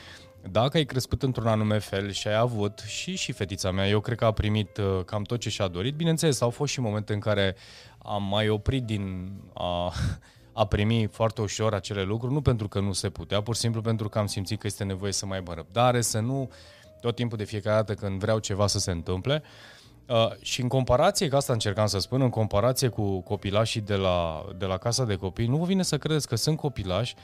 dacă 0.51 0.77
ai 0.77 0.83
crescut 0.83 1.23
într-un 1.23 1.47
anume 1.47 1.79
fel 1.79 2.11
și 2.11 2.27
ai 2.27 2.35
avut 2.35 2.83
și 2.85 3.15
și 3.15 3.31
fetița 3.31 3.71
mea, 3.71 3.87
eu 3.87 3.99
cred 3.99 4.17
că 4.17 4.25
a 4.25 4.31
primit 4.31 4.77
uh, 4.77 5.03
cam 5.05 5.23
tot 5.23 5.39
ce 5.39 5.49
și-a 5.49 5.67
dorit. 5.67 5.95
Bineînțeles, 5.95 6.41
au 6.41 6.49
fost 6.49 6.71
și 6.71 6.79
momente 6.79 7.13
în 7.13 7.19
care 7.19 7.55
am 7.97 8.23
mai 8.23 8.49
oprit 8.49 8.83
din 8.83 9.31
a, 9.53 9.93
a 10.53 10.65
primi 10.65 11.07
foarte 11.11 11.41
ușor 11.41 11.73
acele 11.73 12.03
lucruri, 12.03 12.33
nu 12.33 12.41
pentru 12.41 12.67
că 12.67 12.79
nu 12.79 12.93
se 12.93 13.09
putea, 13.09 13.41
pur 13.41 13.55
și 13.55 13.61
simplu 13.61 13.81
pentru 13.81 14.09
că 14.09 14.19
am 14.19 14.25
simțit 14.25 14.59
că 14.59 14.67
este 14.67 14.83
nevoie 14.83 15.11
să 15.11 15.25
mai 15.25 15.37
aibă 15.37 15.53
răbdare, 15.53 16.01
să 16.01 16.19
nu 16.19 16.49
tot 17.01 17.15
timpul 17.15 17.37
de 17.37 17.43
fiecare 17.43 17.75
dată 17.75 17.93
când 17.93 18.19
vreau 18.19 18.39
ceva 18.39 18.67
să 18.67 18.79
se 18.79 18.91
întâmple. 18.91 19.43
Uh, 20.09 20.31
și 20.41 20.61
în 20.61 20.67
comparație, 20.67 21.27
că 21.27 21.35
asta 21.35 21.53
încercam 21.53 21.85
să 21.85 21.99
spun, 21.99 22.21
în 22.21 22.29
comparație 22.29 22.87
cu 22.87 23.21
copilașii 23.21 23.81
de 23.81 23.95
la, 23.95 24.45
de 24.57 24.65
la 24.65 24.77
casa 24.77 25.05
de 25.05 25.15
copii, 25.15 25.47
nu 25.47 25.57
vă 25.57 25.65
vine 25.65 25.83
să 25.83 25.97
credeți 25.97 26.27
că 26.27 26.35
sunt 26.35 26.57
copilași 26.57 27.15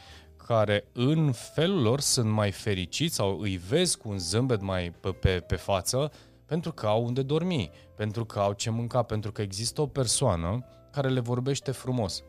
care 0.48 0.86
în 0.93 1.31
felul 1.31 1.81
lor 1.81 2.00
sunt 2.00 2.29
mai 2.29 2.51
fericiți 2.51 3.15
sau 3.15 3.39
îi 3.39 3.57
vezi 3.57 3.98
cu 3.98 4.09
un 4.09 4.17
zâmbet 4.17 4.62
mai 4.62 4.93
pe, 5.00 5.09
pe, 5.09 5.39
pe 5.39 5.55
față 5.55 6.12
pentru 6.45 6.71
că 6.71 6.88
au 6.88 7.05
unde 7.05 7.21
dormi, 7.21 7.71
pentru 7.95 8.25
că 8.25 8.39
au 8.39 8.53
ce 8.53 8.69
mânca, 8.69 9.03
pentru 9.03 9.31
că 9.31 9.41
există 9.41 9.81
o 9.81 9.88
persoană 9.88 10.65
care 10.91 11.09
le 11.09 11.19
vorbește 11.19 11.71
frumos. 11.71 12.24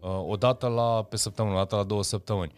Uh, 0.00 0.28
o 0.28 0.36
dată 0.36 0.66
la, 0.66 1.02
pe 1.02 1.16
săptămână, 1.16 1.54
o 1.54 1.58
dată 1.58 1.76
la 1.76 1.82
două 1.82 2.02
săptămâni. 2.02 2.52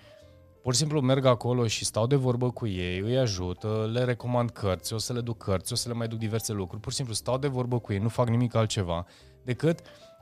Pur 0.63 0.73
și 0.73 0.79
simplu 0.79 1.01
merg 1.01 1.25
acolo 1.25 1.67
și 1.67 1.85
stau 1.85 2.07
de 2.07 2.17
vorbă 2.17 2.51
cu 2.51 2.67
ei, 2.67 2.99
îi 2.99 3.19
ajut, 3.19 3.63
le 3.93 4.05
recomand 4.05 4.51
cărți, 4.51 4.93
o 4.93 4.99
să 4.99 5.13
le 5.13 5.21
duc 5.21 5.43
cărți, 5.43 5.73
o 5.73 5.77
să 5.77 5.89
le 5.89 5.95
mai 5.95 6.09
duc 6.09 6.19
diverse 6.19 6.53
lucruri. 6.53 6.83
Pur 6.83 6.91
și 6.91 6.97
simplu 6.97 7.15
stau 7.15 7.39
de 7.39 7.47
vorbă 7.47 7.79
cu 7.79 7.93
ei, 7.93 7.99
nu 7.99 8.09
fac 8.09 8.29
nimic 8.29 8.55
altceva 8.55 9.07
decât 9.43 9.81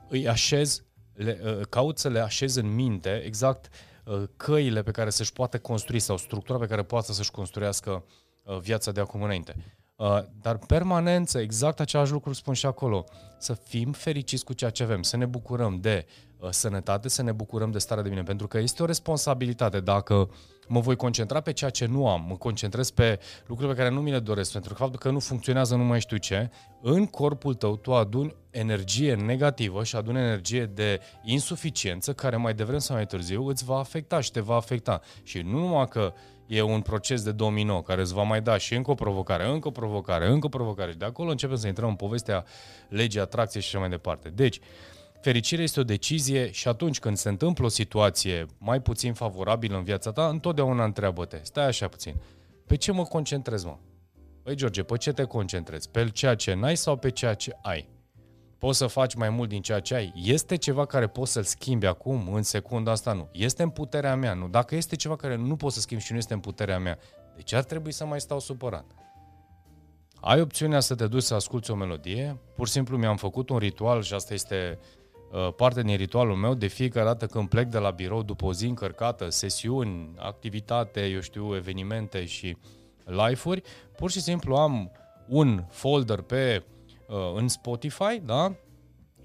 îi 0.09 0.29
așez, 0.29 0.85
le, 1.13 1.41
uh, 1.45 1.67
caut 1.69 1.99
să 1.99 2.09
le 2.09 2.21
așez 2.21 2.55
în 2.55 2.75
minte 2.75 3.23
exact 3.25 3.69
uh, 4.05 4.23
căile 4.37 4.83
pe 4.83 4.91
care 4.91 5.11
să-și 5.11 5.33
poată 5.33 5.59
construi 5.59 5.99
sau 5.99 6.17
structura 6.17 6.59
pe 6.59 6.67
care 6.67 6.83
poate 6.83 7.13
să-și 7.13 7.31
construiască 7.31 8.05
uh, 8.43 8.59
viața 8.59 8.93
de 8.93 9.01
acum 9.01 9.23
înainte. 9.23 9.57
Uh, 9.97 10.19
dar 10.41 10.59
permanență, 10.59 11.39
exact 11.39 11.81
același 11.81 12.13
lucru 12.13 12.33
spun 12.33 12.55
și 12.55 12.67
acolo. 12.67 13.05
Să 13.39 13.53
fim 13.55 13.93
fericiți 13.93 14.45
cu 14.45 14.53
ceea 14.53 14.71
ce 14.71 14.83
avem, 14.83 15.03
să 15.03 15.17
ne 15.17 15.27
bucurăm 15.27 15.79
de 15.81 16.07
uh, 16.39 16.49
sănătate, 16.51 17.09
să 17.09 17.23
ne 17.23 17.33
bucurăm 17.33 17.71
de 17.71 17.79
starea 17.79 18.03
de 18.03 18.09
bine, 18.09 18.23
pentru 18.23 18.47
că 18.47 18.59
este 18.59 18.83
o 18.83 18.87
responsabilitate. 18.87 19.81
Dacă 19.81 20.31
mă 20.69 20.81
voi 20.81 20.97
concentra 20.97 21.41
pe 21.41 21.53
ceea 21.53 21.71
ce 21.71 21.87
nu 21.87 22.09
am, 22.09 22.25
mă 22.29 22.37
concentrez 22.37 22.91
pe 22.91 23.19
lucruri 23.47 23.71
pe 23.71 23.77
care 23.77 23.95
nu 23.95 24.01
mi 24.01 24.11
le 24.11 24.19
doresc, 24.19 24.53
pentru 24.53 24.73
că 24.73 24.79
faptul 24.79 24.99
că 24.99 25.11
nu 25.11 25.19
funcționează 25.19 25.77
nu 25.77 25.85
mai 25.85 26.01
știu 26.01 26.17
ce, 26.17 26.51
în 26.83 27.07
corpul 27.07 27.55
tău 27.55 27.77
tu 27.77 27.95
aduni 27.95 28.35
energie 28.51 29.15
negativă 29.15 29.85
și 29.85 29.97
aduni 29.97 30.19
energie 30.19 30.67
de 30.67 31.01
insuficiență 31.23 32.13
care 32.13 32.37
mai 32.37 32.55
devreme 32.55 32.79
sau 32.79 32.97
mai 32.97 33.07
târziu 33.07 33.47
îți 33.47 33.65
va 33.65 33.79
afecta 33.79 34.21
și 34.21 34.31
te 34.31 34.41
va 34.41 34.55
afecta. 34.55 35.01
Și 35.23 35.39
nu 35.39 35.59
numai 35.59 35.89
că 35.89 36.13
e 36.47 36.63
un 36.63 36.81
proces 36.81 37.23
de 37.23 37.33
domino 37.33 37.83
care 37.83 38.01
îți 38.01 38.15
va 38.15 38.23
mai 38.23 38.43
da 38.43 38.57
și 38.57 38.75
încă 38.75 38.91
o 38.91 38.95
provocare, 38.95 39.49
încă 39.49 39.69
o 39.69 39.71
provocare, 39.71 40.29
încă 40.29 40.47
o 40.47 40.49
provocare 40.49 40.91
și 40.91 40.97
de 40.97 41.05
acolo 41.05 41.31
începem 41.31 41.57
să 41.57 41.67
intrăm 41.67 41.89
în 41.89 41.95
povestea 41.95 42.45
legii 42.89 43.21
atracției 43.21 43.63
și 43.63 43.69
așa 43.69 43.79
mai 43.79 43.89
departe. 43.89 44.29
Deci, 44.29 44.59
fericirea 45.21 45.65
este 45.65 45.81
o 45.81 45.85
decizie 45.85 46.51
și 46.51 46.69
atunci 46.69 46.99
când 46.99 47.17
se 47.17 47.29
întâmplă 47.29 47.65
o 47.65 47.69
situație 47.69 48.47
mai 48.59 48.81
puțin 48.81 49.13
favorabilă 49.13 49.77
în 49.77 49.85
viața 49.85 50.13
ta, 50.13 50.29
întotdeauna 50.29 50.85
întreabă-te, 50.85 51.41
stai 51.43 51.67
așa 51.67 51.89
puțin, 51.89 52.15
pe 52.67 52.77
ce 52.77 52.93
mă 52.93 53.03
concentrez, 53.03 53.65
mă? 53.65 53.77
Păi, 54.43 54.55
George, 54.55 54.83
pe 54.83 54.97
ce 54.97 55.13
te 55.13 55.25
concentrezi? 55.25 55.91
Pe 55.91 56.11
ceea 56.11 56.35
ce 56.35 56.55
n-ai 56.55 56.77
sau 56.77 56.97
pe 56.97 57.11
ceea 57.11 57.35
ce 57.35 57.57
ai? 57.63 57.89
Poți 58.59 58.79
să 58.79 58.87
faci 58.87 59.15
mai 59.15 59.31
mult 59.31 59.49
din 59.49 59.63
ceea 59.63 59.81
ce 59.81 59.95
ai? 59.95 60.13
Este 60.15 60.57
ceva 60.57 60.87
care 60.87 61.07
poți 61.07 61.33
să-l 61.33 61.43
schimbi 61.43 61.87
acum, 61.87 62.33
în 62.33 62.43
secunda 62.43 62.91
asta? 62.91 63.13
Nu. 63.13 63.29
Este 63.33 63.63
în 63.63 63.71
puterea 63.71 64.17
mea, 64.17 64.35
nu. 64.35 64.49
Dacă 64.49 64.75
este 64.75 64.97
ceva 64.97 65.17
care 65.17 65.37
nu 65.37 65.57
poți 65.57 65.75
să 65.75 65.81
schimbi 65.81 66.05
și 66.05 66.13
nu 66.13 66.19
este 66.19 66.35
în 66.35 66.41
puterea 66.41 66.79
mea, 66.79 66.99
de 67.37 67.43
ce 67.43 67.57
ar 67.57 67.65
trebui 67.65 67.93
să 67.93 68.05
mai 68.05 68.21
stau 68.21 68.41
supărat? 68.41 68.85
Ai 70.21 70.41
opțiunea 70.41 70.81
să 70.81 70.95
te 70.95 71.07
duci 71.07 71.23
să 71.23 71.35
asculti 71.35 71.71
o 71.71 71.75
melodie, 71.75 72.41
pur 72.55 72.67
și 72.67 72.73
simplu 72.73 72.97
mi-am 72.97 73.17
făcut 73.17 73.49
un 73.49 73.59
ritual 73.59 74.03
și 74.03 74.15
asta 74.15 74.35
este 74.35 74.79
uh, 75.33 75.53
parte 75.57 75.83
din 75.83 75.97
ritualul 75.97 76.37
meu, 76.37 76.55
de 76.55 76.67
fiecare 76.67 77.07
dată 77.07 77.27
când 77.27 77.49
plec 77.49 77.67
de 77.67 77.79
la 77.79 77.91
birou 77.91 78.23
după 78.23 78.45
o 78.45 78.53
zi 78.53 78.67
încărcată, 78.67 79.31
sesiuni, 79.31 80.15
activitate, 80.19 81.07
eu 81.07 81.21
știu, 81.21 81.55
evenimente 81.55 82.25
și 82.25 82.57
live-uri, 83.05 83.63
pur 83.97 84.11
și 84.11 84.21
simplu 84.21 84.57
am 84.57 84.91
un 85.29 85.65
folder 85.69 86.21
pe 86.21 86.65
uh, 86.65 86.76
în 87.35 87.49
Spotify, 87.49 88.21
da? 88.25 88.57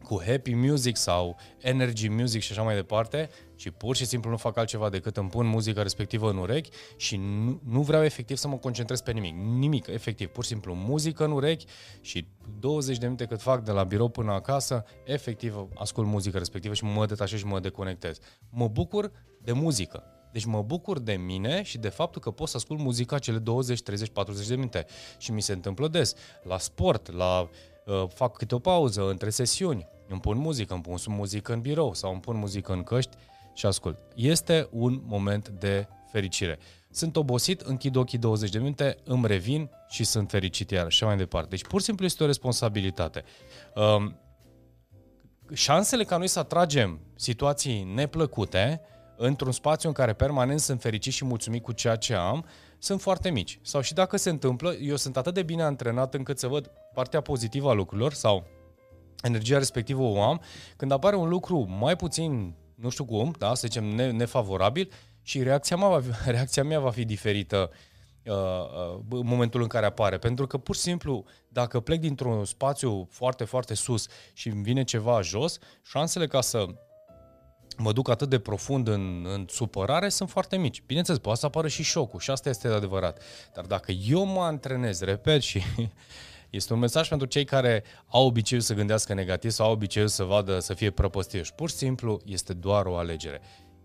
cu 0.04 0.22
happy 0.26 0.54
music 0.54 0.98
sau 0.98 1.38
energy 1.58 2.08
music 2.08 2.42
și 2.42 2.52
așa 2.52 2.62
mai 2.62 2.76
departe 2.76 3.30
și 3.56 3.72
pur 3.72 3.96
și 3.96 4.06
simplu 4.06 4.30
nu 4.30 4.38
fac 4.38 4.58
altceva 4.58 4.90
decât 4.90 5.18
îmi 5.18 5.30
pun 5.30 5.46
muzica 5.46 5.82
respectivă 5.82 6.30
în 6.30 6.38
urechi 6.38 6.70
și 6.96 7.18
nu, 7.18 7.62
nu 7.66 7.82
vreau 7.82 8.04
efectiv 8.04 8.38
să 8.38 8.48
mă 8.48 8.58
concentrez 8.58 9.02
pe 9.02 9.12
nimic. 9.12 9.36
Nimic, 9.36 9.88
efectiv, 9.88 10.28
pur 10.28 10.44
și 10.44 10.50
simplu 10.50 10.74
muzică 10.74 11.24
în 11.24 11.32
urechi 11.32 11.66
și 12.02 12.28
20 12.60 12.98
de 12.98 13.06
minute 13.06 13.26
cât 13.26 13.42
fac 13.42 13.64
de 13.64 13.72
la 13.72 13.84
birou 13.84 14.10
până 14.10 14.32
acasă, 14.32 14.84
efectiv 15.06 15.68
ascult 15.76 16.08
muzica 16.08 16.38
respectivă 16.38 16.74
și 16.74 16.84
mă 16.84 17.06
detașez 17.06 17.40
și 17.40 17.46
mă 17.46 17.60
deconectez. 17.60 18.20
Mă 18.50 18.68
bucur 18.68 19.12
de 19.42 19.52
muzică. 19.52 20.04
Deci 20.32 20.46
mă 20.46 20.62
bucur 20.62 21.00
de 21.00 21.14
mine 21.14 21.64
și 21.64 21.78
de 21.78 21.90
faptul 21.90 22.22
că 22.22 22.32
pot 22.32 22.48
să 22.48 22.58
ascult 22.58 22.80
muzica 22.80 23.20
cele 23.20 23.38
20, 23.38 23.82
30, 23.82 24.10
40 24.10 24.48
de 24.48 24.56
minute. 24.56 24.86
Și 25.18 25.32
mi 25.32 25.42
se 25.42 25.54
întâmplă 25.54 25.88
des. 25.88 26.14
La 26.44 26.58
sport, 26.58 27.12
la 27.12 27.40
uh, 27.40 27.50
fac 28.08 28.38
câte 28.38 28.56
o 28.56 28.60
pauză 28.60 29.10
între 29.10 29.30
sesiuni, 29.30 29.88
îmi 30.08 30.20
pun 30.20 30.38
muzică, 30.38 30.74
îmi 30.74 30.82
pun 30.84 30.98
muzică 31.08 31.54
în 31.54 31.62
birou 31.62 31.94
sau 31.94 32.12
îmi 32.12 32.22
pun 32.22 32.38
muzică 32.38 32.74
în 32.74 32.84
căști 32.84 33.18
și 33.54 33.66
ascult. 33.66 34.00
Este 34.16 34.68
un 34.72 35.02
moment 35.06 35.50
de 35.50 35.88
fericire. 36.12 36.60
Sunt 36.92 37.16
obosit, 37.16 37.62
închid 37.62 37.96
ochii 37.96 38.18
20 38.18 38.50
de 38.50 38.58
minute, 38.58 38.98
îmi 39.04 39.28
revin 39.28 39.70
și 39.90 40.04
sunt 40.04 40.30
fericit 40.30 40.72
iar 40.72 40.92
și 40.92 41.04
mai 41.04 41.18
departe. 41.18 41.50
Deci 41.50 41.64
pur 41.64 41.80
și 41.80 41.86
simplu 41.86 42.06
este 42.06 42.24
o 42.24 42.26
responsabilitate. 42.26 43.24
Um, 43.76 44.20
șansele 45.54 46.04
ca 46.04 46.18
noi 46.18 46.28
să 46.28 46.40
atragem 46.40 47.00
situații 47.16 47.84
neplăcute 47.84 48.82
într-un 49.24 49.52
spațiu 49.52 49.90
în 49.90 49.96
care 49.96 50.14
permanent 50.14 50.60
sunt 50.60 50.82
fericit 50.82 51.14
și 51.14 51.26
mulțumit 51.26 51.64
cu 51.64 51.72
ceea 51.72 51.96
ce 51.96 52.14
am, 52.14 52.46
sunt 52.80 53.02
foarte 53.02 53.30
mici. 53.30 53.60
Sau 53.62 53.82
și 53.82 53.94
dacă 53.94 54.18
se 54.18 54.30
întâmplă, 54.30 54.74
eu 54.74 54.96
sunt 54.96 55.18
atât 55.18 55.34
de 55.34 55.44
bine 55.44 55.64
antrenat 55.64 56.14
încât 56.14 56.40
să 56.40 56.48
văd 56.48 56.72
partea 56.94 57.22
pozitivă 57.22 57.70
a 57.70 57.74
lucrurilor 57.74 58.14
sau 58.14 58.48
energia 59.22 59.58
respectivă 59.58 60.02
o 60.02 60.22
am, 60.22 60.42
când 60.76 60.92
apare 60.92 61.16
un 61.16 61.30
lucru 61.30 61.68
mai 61.70 61.96
puțin, 61.96 62.56
nu 62.76 62.90
știu 62.90 63.06
cum, 63.06 63.36
da, 63.38 63.54
să 63.54 63.68
zicem, 63.68 63.84
ne, 63.84 64.12
nefavorabil 64.12 64.92
și 65.22 65.44
reacția 65.44 65.78
mea, 65.78 65.88
va 65.88 66.02
fi, 66.02 66.30
reacția 66.30 66.64
mea 66.64 66.80
va 66.80 66.92
fi 66.92 67.06
diferită 67.06 67.72
uh, 68.26 68.34
uh, 68.34 69.00
în 69.10 69.26
momentul 69.26 69.62
în 69.62 69.68
care 69.68 69.86
apare. 69.86 70.18
Pentru 70.18 70.48
că, 70.48 70.58
pur 70.58 70.76
și 70.76 70.82
simplu, 70.82 71.26
dacă 71.48 71.80
plec 71.80 72.00
dintr-un 72.00 72.46
spațiu 72.46 73.08
foarte, 73.12 73.44
foarte 73.44 73.74
sus 73.74 74.08
și 74.34 74.48
îmi 74.48 74.64
vine 74.64 74.84
ceva 74.84 75.22
jos, 75.22 75.58
șansele 75.84 76.28
ca 76.28 76.42
să 76.42 76.66
mă 77.78 77.92
duc 77.92 78.10
atât 78.10 78.30
de 78.30 78.40
profund 78.40 78.88
în, 78.88 79.26
în 79.34 79.46
supărare 79.50 80.10
sunt 80.10 80.30
foarte 80.30 80.58
mici. 80.58 80.84
Bineînțeles, 80.86 81.20
poate 81.20 81.40
să 81.40 81.46
apară 81.46 81.68
și 81.68 81.84
șocul 81.84 82.20
și 82.20 82.32
asta 82.32 82.50
este 82.50 82.68
adevărat. 82.68 83.22
Dar 83.54 83.66
dacă 83.66 83.92
eu 83.92 84.26
mă 84.26 84.42
antrenez, 84.42 85.02
repet 85.02 85.42
și 85.42 85.62
este 86.50 86.74
un 86.74 86.80
mesaj 86.80 87.10
pentru 87.10 87.28
cei 87.28 87.46
care 87.46 87.84
au 88.08 88.26
obiceiul 88.26 88.64
să 88.64 88.74
gândească 88.74 89.14
negativ 89.14 89.52
sau 89.52 89.66
au 89.66 89.72
obiceiul 89.72 90.10
să 90.10 90.24
vadă, 90.24 90.60
să 90.60 90.74
fie 90.74 90.92
prăpăstioși. 90.92 91.54
Pur 91.54 91.70
și 91.70 91.76
simplu 91.76 92.22
este 92.26 92.54
doar 92.54 92.86
o 92.86 92.96
alegere. 92.96 93.42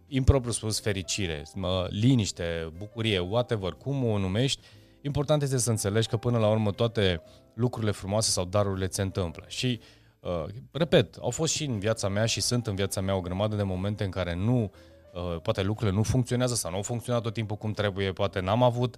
Impropriu 0.09 0.53
spus 0.53 0.81
fericire, 0.81 1.43
liniște, 1.89 2.73
bucurie, 2.79 3.19
whatever, 3.19 3.73
cum 3.73 4.05
o 4.05 4.19
numești, 4.19 4.61
important 5.01 5.43
este 5.43 5.59
să 5.59 5.71
înțelegi 5.71 6.09
că 6.09 6.17
până 6.17 6.39
la 6.39 6.49
urmă 6.49 6.71
toate 6.71 7.23
lucrurile 7.55 7.93
frumoase 7.93 8.31
sau 8.31 8.45
darurile 8.45 8.89
se 8.91 9.03
întâmplă. 9.03 9.45
Și 9.47 9.81
Uh, 9.81 10.06
repet, 10.71 11.17
au 11.21 11.31
fost 11.31 11.55
și 11.55 11.65
în 11.65 11.79
viața 11.79 12.09
mea 12.09 12.27
și 12.27 12.41
sunt 12.41 12.67
în 12.67 12.75
viața 12.75 13.01
mea 13.01 13.17
o 13.17 13.21
grămadă 13.21 13.57
de 13.57 13.63
momente 13.63 14.05
în 14.05 14.11
care 14.11 14.35
nu, 14.35 14.73
uh, 15.13 15.41
poate 15.43 15.63
lucrurile 15.63 15.97
nu 15.97 16.03
funcționează 16.03 16.55
sau 16.55 16.71
nu 16.71 16.77
au 16.77 16.83
funcționat 16.83 17.23
tot 17.23 17.33
timpul 17.33 17.57
cum 17.57 17.73
trebuie, 17.73 18.13
poate 18.13 18.41
n-am 18.41 18.63
avut 18.63 18.97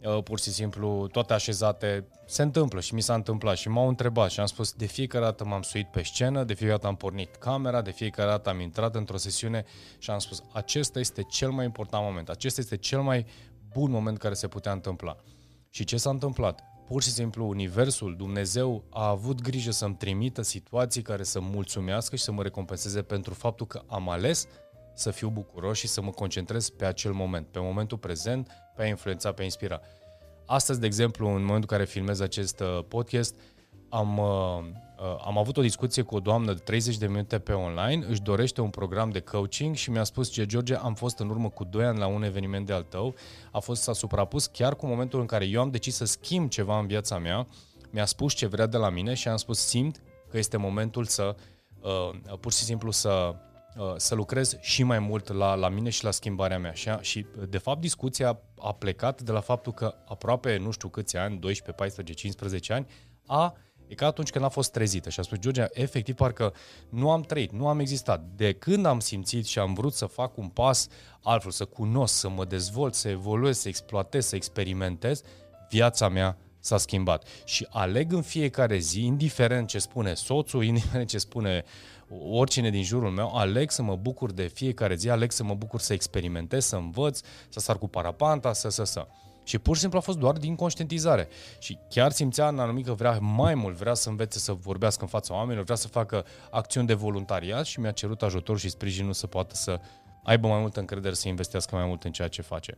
uh, 0.00 0.22
pur 0.22 0.40
și 0.40 0.50
simplu 0.50 1.06
toate 1.12 1.32
așezate. 1.32 2.08
Se 2.26 2.42
întâmplă 2.42 2.80
și 2.80 2.94
mi 2.94 3.00
s-a 3.00 3.14
întâmplat 3.14 3.56
și 3.56 3.68
m-au 3.68 3.88
întrebat 3.88 4.30
și 4.30 4.40
am 4.40 4.46
spus 4.46 4.72
de 4.72 4.86
fiecare 4.86 5.24
dată 5.24 5.44
m-am 5.44 5.62
suit 5.62 5.86
pe 5.86 6.02
scenă, 6.02 6.44
de 6.44 6.54
fiecare 6.54 6.78
dată 6.78 6.88
am 6.88 6.96
pornit 6.96 7.36
camera, 7.36 7.82
de 7.82 7.90
fiecare 7.90 8.28
dată 8.28 8.48
am 8.48 8.60
intrat 8.60 8.94
într-o 8.94 9.16
sesiune 9.16 9.64
și 9.98 10.10
am 10.10 10.18
spus 10.18 10.42
acesta 10.52 10.98
este 10.98 11.22
cel 11.22 11.50
mai 11.50 11.64
important 11.64 12.04
moment, 12.04 12.28
acesta 12.28 12.60
este 12.60 12.76
cel 12.76 13.00
mai 13.00 13.26
bun 13.72 13.90
moment 13.90 14.18
care 14.18 14.34
se 14.34 14.48
putea 14.48 14.72
întâmpla. 14.72 15.16
Și 15.70 15.84
ce 15.84 15.96
s-a 15.96 16.10
întâmplat? 16.10 16.75
Pur 16.86 17.02
și 17.02 17.10
simplu 17.10 17.48
Universul, 17.48 18.16
Dumnezeu 18.16 18.84
a 18.90 19.08
avut 19.08 19.40
grijă 19.40 19.70
să-mi 19.70 19.96
trimită 19.96 20.42
situații 20.42 21.02
care 21.02 21.22
să 21.22 21.40
mulțumească 21.40 22.16
și 22.16 22.22
să 22.22 22.32
mă 22.32 22.42
recompenseze 22.42 23.02
pentru 23.02 23.34
faptul 23.34 23.66
că 23.66 23.82
am 23.86 24.08
ales 24.08 24.46
să 24.94 25.10
fiu 25.10 25.28
bucuros 25.28 25.78
și 25.78 25.86
să 25.86 26.02
mă 26.02 26.10
concentrez 26.10 26.68
pe 26.68 26.84
acel 26.84 27.12
moment, 27.12 27.46
pe 27.46 27.58
momentul 27.58 27.98
prezent, 27.98 28.48
pe 28.76 28.82
a 28.82 28.86
influența, 28.86 29.32
pe 29.32 29.40
a 29.40 29.44
inspira. 29.44 29.80
Astăzi, 30.46 30.80
de 30.80 30.86
exemplu, 30.86 31.26
în 31.26 31.32
momentul 31.32 31.56
în 31.70 31.76
care 31.76 31.84
filmez 31.84 32.20
acest 32.20 32.60
uh, 32.60 32.84
podcast, 32.88 33.34
am, 33.34 33.40
uh, 33.40 33.55
uh, 33.90 35.24
am 35.24 35.38
avut 35.38 35.56
o 35.56 35.62
discuție 35.62 36.02
cu 36.02 36.14
o 36.14 36.20
doamnă 36.20 36.52
de 36.52 36.60
30 36.60 36.96
de 36.96 37.06
minute 37.06 37.38
pe 37.38 37.52
online, 37.52 38.06
își 38.08 38.22
dorește 38.22 38.60
un 38.60 38.70
program 38.70 39.10
de 39.10 39.20
coaching 39.20 39.74
și 39.74 39.90
mi-a 39.90 40.04
spus 40.04 40.30
ce 40.30 40.46
George, 40.46 40.74
am 40.74 40.94
fost 40.94 41.18
în 41.18 41.28
urmă 41.28 41.48
cu 41.48 41.64
2 41.64 41.84
ani 41.84 41.98
la 41.98 42.06
un 42.06 42.22
eveniment 42.22 42.66
de 42.66 42.72
al 42.72 42.82
tău, 42.82 43.14
a 43.50 43.58
fost 43.58 43.82
s-a 43.82 43.92
suprapus 43.92 44.46
chiar 44.46 44.76
cu 44.76 44.86
momentul 44.86 45.20
în 45.20 45.26
care 45.26 45.44
eu 45.44 45.60
am 45.60 45.70
decis 45.70 45.94
să 45.94 46.04
schimb 46.04 46.48
ceva 46.48 46.78
în 46.78 46.86
viața 46.86 47.18
mea, 47.18 47.46
mi-a 47.90 48.04
spus 48.04 48.34
ce 48.34 48.46
vrea 48.46 48.66
de 48.66 48.76
la 48.76 48.90
mine 48.90 49.14
și 49.14 49.28
am 49.28 49.36
spus 49.36 49.58
simt 49.58 50.02
că 50.30 50.38
este 50.38 50.56
momentul 50.56 51.04
să 51.04 51.36
uh, 51.80 52.38
pur 52.40 52.52
și 52.52 52.62
simplu 52.62 52.90
să 52.90 53.34
uh, 53.76 53.94
să 53.96 54.14
lucrez 54.14 54.56
și 54.60 54.82
mai 54.82 54.98
mult 54.98 55.32
la, 55.32 55.54
la 55.54 55.68
mine 55.68 55.90
și 55.90 56.04
la 56.04 56.10
schimbarea 56.10 56.58
mea. 56.58 56.72
Și, 56.72 56.90
și, 57.00 57.26
de 57.48 57.58
fapt, 57.58 57.80
discuția 57.80 58.40
a 58.58 58.72
plecat 58.72 59.22
de 59.22 59.32
la 59.32 59.40
faptul 59.40 59.72
că 59.72 59.94
aproape, 60.08 60.56
nu 60.56 60.70
știu 60.70 60.88
câți 60.88 61.16
ani, 61.16 61.38
12, 61.38 61.82
14, 61.82 62.14
15 62.14 62.72
ani, 62.72 62.86
a 63.26 63.56
E 63.88 63.94
ca 63.94 64.06
atunci 64.06 64.30
când 64.30 64.44
a 64.44 64.48
fost 64.48 64.72
trezită 64.72 65.10
și 65.10 65.20
a 65.20 65.22
spus, 65.22 65.38
Georgia, 65.38 65.66
efectiv 65.72 66.14
parcă 66.14 66.54
nu 66.88 67.10
am 67.10 67.20
trăit, 67.20 67.52
nu 67.52 67.68
am 67.68 67.78
existat. 67.78 68.24
De 68.36 68.52
când 68.52 68.86
am 68.86 69.00
simțit 69.00 69.46
și 69.46 69.58
am 69.58 69.74
vrut 69.74 69.92
să 69.92 70.06
fac 70.06 70.36
un 70.36 70.48
pas 70.48 70.88
altfel, 71.22 71.50
să 71.50 71.64
cunosc, 71.64 72.14
să 72.14 72.28
mă 72.28 72.44
dezvolt, 72.44 72.94
să 72.94 73.08
evoluez, 73.08 73.58
să 73.58 73.68
exploatez, 73.68 74.26
să 74.26 74.36
experimentez, 74.36 75.22
viața 75.68 76.08
mea 76.08 76.38
s-a 76.60 76.78
schimbat. 76.78 77.26
Și 77.44 77.66
aleg 77.70 78.12
în 78.12 78.22
fiecare 78.22 78.78
zi, 78.78 79.04
indiferent 79.04 79.68
ce 79.68 79.78
spune 79.78 80.14
soțul, 80.14 80.64
indiferent 80.70 81.08
ce 81.08 81.18
spune 81.18 81.64
oricine 82.30 82.70
din 82.70 82.82
jurul 82.82 83.10
meu, 83.10 83.36
aleg 83.36 83.70
să 83.70 83.82
mă 83.82 83.96
bucur 83.96 84.32
de 84.32 84.46
fiecare 84.46 84.94
zi, 84.94 85.10
aleg 85.10 85.32
să 85.32 85.44
mă 85.44 85.54
bucur 85.54 85.80
să 85.80 85.92
experimentez, 85.92 86.64
să 86.64 86.76
învăț, 86.76 87.20
să 87.48 87.60
sar 87.60 87.78
cu 87.78 87.88
parapanta, 87.88 88.52
să, 88.52 88.68
să, 88.68 88.84
să. 88.84 89.06
Și 89.46 89.58
pur 89.58 89.74
și 89.74 89.80
simplu 89.80 89.98
a 89.98 90.00
fost 90.00 90.18
doar 90.18 90.36
din 90.36 90.54
conștientizare. 90.54 91.28
Și 91.58 91.78
chiar 91.88 92.10
simțea 92.10 92.48
în 92.48 92.58
anumit 92.58 92.86
că 92.86 92.92
vrea 92.92 93.18
mai 93.18 93.54
mult, 93.54 93.76
vrea 93.76 93.94
să 93.94 94.08
învețe 94.08 94.38
să 94.38 94.52
vorbească 94.52 95.02
în 95.02 95.08
fața 95.08 95.34
oamenilor, 95.34 95.64
vrea 95.64 95.76
să 95.76 95.88
facă 95.88 96.24
acțiuni 96.50 96.86
de 96.86 96.94
voluntariat 96.94 97.64
și 97.64 97.80
mi-a 97.80 97.90
cerut 97.90 98.22
ajutor 98.22 98.58
și 98.58 98.68
sprijinul 98.68 99.12
să 99.12 99.26
poată 99.26 99.54
să 99.54 99.80
aibă 100.22 100.48
mai 100.48 100.60
multă 100.60 100.80
încredere, 100.80 101.14
să 101.14 101.28
investească 101.28 101.74
mai 101.74 101.86
mult 101.86 102.04
în 102.04 102.12
ceea 102.12 102.28
ce 102.28 102.42
face. 102.42 102.76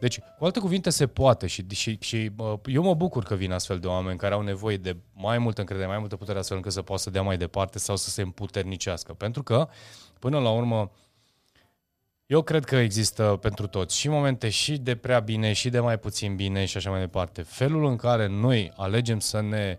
Deci, 0.00 0.18
cu 0.38 0.44
alte 0.44 0.60
cuvinte, 0.60 0.90
se 0.90 1.06
poate 1.06 1.46
și, 1.46 1.66
și, 1.70 1.96
și 2.00 2.32
eu 2.64 2.82
mă 2.82 2.94
bucur 2.94 3.22
că 3.22 3.34
vin 3.34 3.52
astfel 3.52 3.78
de 3.78 3.86
oameni 3.86 4.18
care 4.18 4.34
au 4.34 4.40
nevoie 4.40 4.76
de 4.76 4.96
mai 5.12 5.38
multă 5.38 5.60
încredere, 5.60 5.88
mai 5.88 5.98
multă 5.98 6.16
putere 6.16 6.38
astfel 6.38 6.56
încât 6.56 6.72
să 6.72 6.82
poată 6.82 7.02
să 7.02 7.10
dea 7.10 7.22
mai 7.22 7.36
departe 7.36 7.78
sau 7.78 7.96
să 7.96 8.10
se 8.10 8.22
împuternicească. 8.22 9.12
Pentru 9.12 9.42
că, 9.42 9.68
până 10.18 10.38
la 10.38 10.50
urmă, 10.50 10.90
eu 12.26 12.42
cred 12.42 12.64
că 12.64 12.76
există 12.76 13.38
pentru 13.40 13.66
toți 13.66 13.98
și 13.98 14.08
momente 14.08 14.48
și 14.48 14.76
de 14.76 14.96
prea 14.96 15.20
bine 15.20 15.52
și 15.52 15.68
de 15.68 15.80
mai 15.80 15.98
puțin 15.98 16.36
bine 16.36 16.64
și 16.64 16.76
așa 16.76 16.90
mai 16.90 17.00
departe. 17.00 17.42
Felul 17.42 17.84
în 17.84 17.96
care 17.96 18.26
noi 18.26 18.72
alegem 18.76 19.20
să 19.20 19.40
ne 19.40 19.78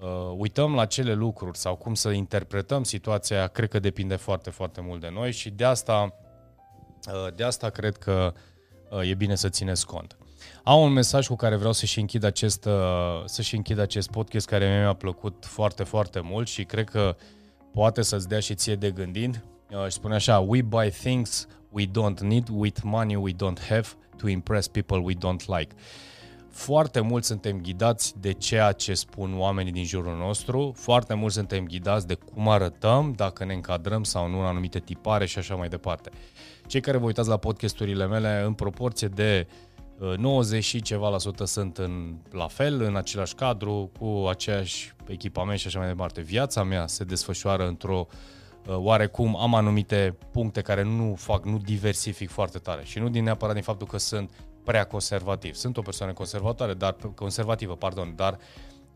uh, 0.00 0.34
uităm 0.36 0.74
la 0.74 0.86
cele 0.86 1.14
lucruri 1.14 1.58
sau 1.58 1.76
cum 1.76 1.94
să 1.94 2.10
interpretăm 2.10 2.82
situația, 2.82 3.46
cred 3.46 3.68
că 3.68 3.78
depinde 3.78 4.16
foarte, 4.16 4.50
foarte 4.50 4.80
mult 4.80 5.00
de 5.00 5.10
noi 5.12 5.32
și 5.32 5.50
de 5.50 5.64
asta, 5.64 6.14
uh, 7.06 7.34
de 7.34 7.44
asta 7.44 7.70
cred 7.70 7.96
că 7.96 8.32
uh, 8.90 9.08
e 9.08 9.14
bine 9.14 9.34
să 9.34 9.48
țineți 9.48 9.86
cont. 9.86 10.16
Am 10.62 10.80
un 10.80 10.92
mesaj 10.92 11.26
cu 11.26 11.36
care 11.36 11.56
vreau 11.56 11.72
să-și 11.72 12.00
închid 12.00 12.24
acest, 12.24 12.64
uh, 12.64 13.22
să-și 13.24 13.54
închid 13.54 13.78
acest 13.78 14.10
podcast 14.10 14.46
care 14.46 14.78
mi-a 14.78 14.92
plăcut 14.94 15.44
foarte, 15.46 15.82
foarte 15.82 16.20
mult 16.20 16.48
și 16.48 16.64
cred 16.64 16.88
că 16.88 17.16
poate 17.72 18.02
să-ți 18.02 18.28
dea 18.28 18.40
și 18.40 18.54
ție 18.54 18.74
de 18.74 18.90
gândind. 18.90 19.44
Uh, 19.74 19.84
și 19.84 19.90
spune 19.90 20.14
așa, 20.14 20.38
we 20.38 20.62
buy 20.62 20.90
things 20.90 21.46
we 21.70 21.84
don't 21.86 22.20
need 22.20 22.48
with 22.52 22.80
money 22.82 23.16
we 23.16 23.32
don't 23.32 23.60
have 23.68 23.88
to 24.16 24.28
impress 24.28 24.68
people 24.68 24.98
we 24.98 25.12
don't 25.14 25.58
like. 25.58 25.74
Foarte 26.50 27.00
mult 27.00 27.24
suntem 27.24 27.60
ghidați 27.60 28.20
de 28.20 28.32
ceea 28.32 28.72
ce 28.72 28.94
spun 28.94 29.38
oamenii 29.38 29.72
din 29.72 29.84
jurul 29.84 30.16
nostru, 30.16 30.72
foarte 30.76 31.14
mult 31.14 31.32
suntem 31.32 31.64
ghidați 31.64 32.06
de 32.06 32.14
cum 32.14 32.48
arătăm, 32.48 33.12
dacă 33.16 33.44
ne 33.44 33.54
încadrăm 33.54 34.02
sau 34.02 34.28
nu 34.28 34.38
în 34.38 34.46
anumite 34.46 34.78
tipare 34.78 35.26
și 35.26 35.38
așa 35.38 35.54
mai 35.54 35.68
departe. 35.68 36.10
Cei 36.66 36.80
care 36.80 36.96
vă 36.96 37.04
uitați 37.04 37.28
la 37.28 37.36
podcasturile 37.36 38.06
mele, 38.06 38.42
în 38.46 38.52
proporție 38.52 39.08
de 39.08 39.46
90 40.16 40.58
uh, 40.58 40.64
și 40.64 40.82
ceva 40.82 41.08
la 41.08 41.18
sută 41.18 41.44
sunt 41.44 41.78
în, 41.78 42.16
la 42.30 42.46
fel, 42.46 42.82
în 42.82 42.96
același 42.96 43.34
cadru, 43.34 43.90
cu 43.98 44.26
aceeași 44.28 44.94
echipament 45.06 45.58
și 45.58 45.66
așa 45.66 45.78
mai 45.78 45.88
departe. 45.88 46.20
Viața 46.20 46.62
mea 46.62 46.86
se 46.86 47.04
desfășoară 47.04 47.66
într-o 47.66 48.06
uh, 48.10 48.16
Uh, 48.16 48.43
oarecum 48.66 49.36
am 49.36 49.54
anumite 49.54 50.16
puncte 50.30 50.60
care 50.60 50.82
nu 50.82 51.14
fac, 51.16 51.44
nu 51.44 51.58
diversific 51.58 52.30
foarte 52.30 52.58
tare 52.58 52.84
și 52.84 52.98
nu 52.98 53.08
din 53.08 53.24
neapărat 53.24 53.54
din 53.54 53.62
faptul 53.62 53.86
că 53.86 53.98
sunt 53.98 54.30
prea 54.64 54.84
conservativ. 54.84 55.54
Sunt 55.54 55.76
o 55.76 55.82
persoană 55.82 56.12
conservatoare, 56.12 56.74
dar 56.74 56.96
conservativă, 57.14 57.76
pardon, 57.76 58.12
dar 58.16 58.38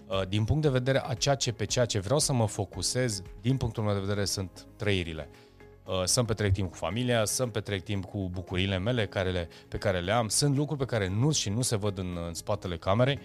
uh, 0.06 0.28
din 0.28 0.44
punct 0.44 0.62
de 0.62 0.68
vedere 0.68 1.02
a 1.06 1.14
ceea 1.14 1.34
ce 1.34 1.52
pe 1.52 1.64
ceea 1.64 1.84
ce 1.84 1.98
vreau 1.98 2.18
să 2.18 2.32
mă 2.32 2.46
focusez, 2.46 3.22
din 3.40 3.56
punctul 3.56 3.82
meu 3.82 3.94
de 3.94 4.00
vedere 4.00 4.24
sunt 4.24 4.66
trăirile. 4.76 5.28
Uh, 5.84 6.04
să-mi 6.04 6.26
petrec 6.26 6.52
timp 6.52 6.70
cu 6.70 6.76
familia, 6.76 7.24
să-mi 7.24 7.50
petrec 7.50 7.82
timp 7.82 8.04
cu 8.04 8.28
bucurile 8.32 8.78
mele 8.78 9.06
care 9.06 9.30
le, 9.30 9.48
pe 9.68 9.78
care 9.78 10.00
le 10.00 10.12
am. 10.12 10.28
Sunt 10.28 10.56
lucruri 10.56 10.78
pe 10.78 10.84
care 10.84 11.08
nu 11.08 11.32
și 11.32 11.50
nu 11.50 11.62
se 11.62 11.76
văd 11.76 11.98
în, 11.98 12.18
în 12.26 12.34
spatele 12.34 12.76
camerei 12.76 13.18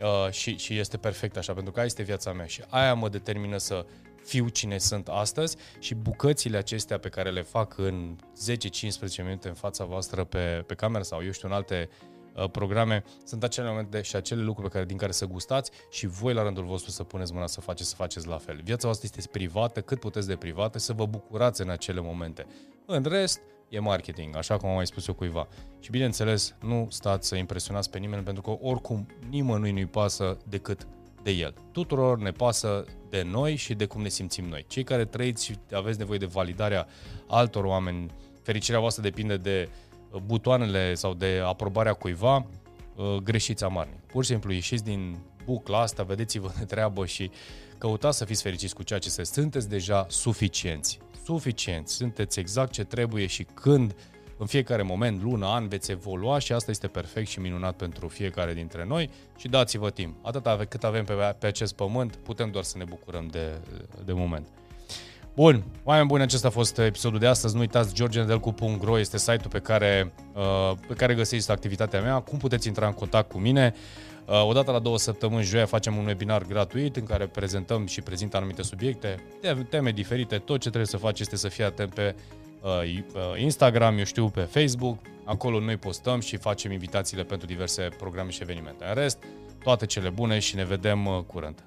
uh, 0.00 0.30
și, 0.30 0.56
și 0.56 0.78
este 0.78 0.96
perfect 0.96 1.36
așa, 1.36 1.52
pentru 1.52 1.72
că 1.72 1.78
aia 1.78 1.86
este 1.86 2.02
viața 2.02 2.32
mea 2.32 2.46
și 2.46 2.62
aia 2.68 2.94
mă 2.94 3.08
determină 3.08 3.56
să 3.56 3.86
fiu 4.24 4.48
cine 4.48 4.78
sunt 4.78 5.08
astăzi 5.08 5.56
și 5.78 5.94
bucățile 5.94 6.56
acestea 6.56 6.98
pe 6.98 7.08
care 7.08 7.30
le 7.30 7.42
fac 7.42 7.78
în 7.78 8.16
10-15 9.18 9.24
minute 9.24 9.48
în 9.48 9.54
fața 9.54 9.84
voastră 9.84 10.24
pe, 10.24 10.64
pe 10.66 10.74
cameră 10.74 11.02
sau 11.02 11.24
eu 11.24 11.30
știu 11.30 11.48
în 11.48 11.54
alte 11.54 11.88
uh, 12.34 12.50
programe, 12.50 13.04
sunt 13.24 13.42
acele 13.42 13.68
momente 13.68 14.02
și 14.02 14.16
acele 14.16 14.42
lucruri 14.42 14.68
pe 14.68 14.74
care, 14.74 14.84
din 14.84 14.96
care 14.96 15.12
să 15.12 15.26
gustați 15.26 15.70
și 15.90 16.06
voi 16.06 16.34
la 16.34 16.42
rândul 16.42 16.64
vostru 16.64 16.90
să 16.90 17.02
puneți 17.04 17.32
mâna 17.32 17.46
să 17.46 17.60
faceți, 17.60 17.88
să 17.88 17.94
faceți 17.94 18.26
la 18.26 18.38
fel. 18.38 18.60
Viața 18.64 18.86
voastră 18.86 19.08
este 19.16 19.30
privată, 19.30 19.80
cât 19.80 20.00
puteți 20.00 20.26
de 20.26 20.36
privată, 20.36 20.78
să 20.78 20.92
vă 20.92 21.06
bucurați 21.06 21.60
în 21.60 21.70
acele 21.70 22.00
momente. 22.00 22.46
În 22.86 23.02
rest, 23.02 23.40
e 23.68 23.78
marketing, 23.78 24.36
așa 24.36 24.56
cum 24.56 24.68
am 24.68 24.74
mai 24.74 24.86
spus 24.86 25.06
eu 25.06 25.14
cuiva. 25.14 25.48
Și 25.80 25.90
bineînțeles, 25.90 26.54
nu 26.60 26.86
stați 26.90 27.28
să 27.28 27.36
impresionați 27.36 27.90
pe 27.90 27.98
nimeni, 27.98 28.22
pentru 28.22 28.42
că 28.42 28.50
oricum 28.60 29.06
nimănui 29.28 29.72
nu-i 29.72 29.86
pasă 29.86 30.36
decât 30.48 30.86
de 31.22 31.30
el. 31.30 31.54
Tuturor 31.72 32.18
ne 32.18 32.30
pasă 32.30 32.84
de 33.10 33.22
noi 33.22 33.56
și 33.56 33.74
de 33.74 33.86
cum 33.86 34.02
ne 34.02 34.08
simțim 34.08 34.44
noi. 34.44 34.64
Cei 34.68 34.84
care 34.84 35.04
trăiți 35.04 35.44
și 35.44 35.54
aveți 35.72 35.98
nevoie 35.98 36.18
de 36.18 36.26
validarea 36.26 36.86
altor 37.26 37.64
oameni, 37.64 38.10
fericirea 38.42 38.80
voastră 38.80 39.02
depinde 39.02 39.36
de 39.36 39.68
uh, 40.10 40.20
butoanele 40.20 40.94
sau 40.94 41.14
de 41.14 41.42
aprobarea 41.44 41.92
cuiva, 41.92 42.46
uh, 42.96 43.16
greșiți 43.16 43.64
amarnic. 43.64 44.00
Pur 44.00 44.24
și 44.24 44.30
simplu 44.30 44.52
ieșiți 44.52 44.84
din 44.84 45.18
bucla 45.44 45.80
asta, 45.80 46.02
vedeți-vă 46.02 46.52
de 46.58 46.64
treabă 46.64 47.06
și 47.06 47.30
căutați 47.78 48.18
să 48.18 48.24
fiți 48.24 48.42
fericiți 48.42 48.74
cu 48.74 48.82
ceea 48.82 48.98
ce 48.98 49.08
se 49.08 49.24
sunteți 49.24 49.68
deja 49.68 50.06
suficienți. 50.08 50.98
Suficienți, 51.24 51.94
sunteți 51.94 52.38
exact 52.38 52.72
ce 52.72 52.84
trebuie 52.84 53.26
și 53.26 53.46
când 53.54 53.94
în 54.40 54.46
fiecare 54.46 54.82
moment, 54.82 55.22
lună, 55.22 55.46
an, 55.46 55.68
veți 55.68 55.90
evolua 55.90 56.38
și 56.38 56.52
asta 56.52 56.70
este 56.70 56.86
perfect 56.86 57.28
și 57.28 57.40
minunat 57.40 57.76
pentru 57.76 58.08
fiecare 58.08 58.52
dintre 58.54 58.84
noi 58.84 59.10
și 59.38 59.48
dați-vă 59.48 59.90
timp. 59.90 60.16
Atât 60.22 60.68
cât 60.68 60.84
avem 60.84 61.04
pe, 61.04 61.12
pe 61.38 61.46
acest 61.46 61.74
pământ, 61.74 62.16
putem 62.16 62.50
doar 62.50 62.64
să 62.64 62.78
ne 62.78 62.84
bucurăm 62.84 63.26
de, 63.26 63.58
de 64.04 64.12
moment. 64.12 64.46
Bun, 65.34 65.64
oameni 65.84 66.06
buni, 66.06 66.22
acesta 66.22 66.48
a 66.48 66.50
fost 66.50 66.78
episodul 66.78 67.18
de 67.18 67.26
astăzi. 67.26 67.54
Nu 67.54 67.60
uitați, 67.60 67.94
georgenedelcu.ro 67.94 68.98
este 68.98 69.18
site-ul 69.18 69.50
pe 69.50 69.58
care, 69.58 70.12
uh, 70.34 70.72
pe 70.86 70.94
care 70.94 71.14
găsiți 71.14 71.50
activitatea 71.50 72.00
mea. 72.00 72.20
Cum 72.20 72.38
puteți 72.38 72.66
intra 72.66 72.86
în 72.86 72.92
contact 72.92 73.30
cu 73.30 73.38
mine? 73.38 73.74
Uh, 74.26 74.46
odată 74.46 74.70
la 74.70 74.78
două 74.78 74.98
săptămâni, 74.98 75.44
joia, 75.44 75.66
facem 75.66 75.96
un 75.96 76.06
webinar 76.06 76.42
gratuit 76.42 76.96
în 76.96 77.04
care 77.04 77.26
prezentăm 77.26 77.86
și 77.86 78.00
prezint 78.00 78.34
anumite 78.34 78.62
subiecte, 78.62 79.22
teme 79.68 79.90
diferite. 79.90 80.38
Tot 80.38 80.60
ce 80.60 80.68
trebuie 80.68 80.86
să 80.86 80.96
faci 80.96 81.20
este 81.20 81.36
să 81.36 81.48
fii 81.48 81.64
atent 81.64 81.94
pe 81.94 82.14
Uh, 82.14 82.16
uh, 82.16 82.39
Instagram, 83.36 83.98
eu 83.98 84.04
știu, 84.04 84.28
pe 84.28 84.40
Facebook. 84.40 84.98
Acolo 85.24 85.60
noi 85.60 85.76
postăm 85.76 86.20
și 86.20 86.36
facem 86.36 86.72
invitațiile 86.72 87.24
pentru 87.24 87.46
diverse 87.46 87.88
programe 87.98 88.30
și 88.30 88.42
evenimente. 88.42 88.84
În 88.84 88.94
rest, 88.94 89.18
toate 89.62 89.86
cele 89.86 90.10
bune 90.10 90.38
și 90.38 90.54
ne 90.56 90.64
vedem 90.64 91.06
uh, 91.06 91.22
curând. 91.26 91.64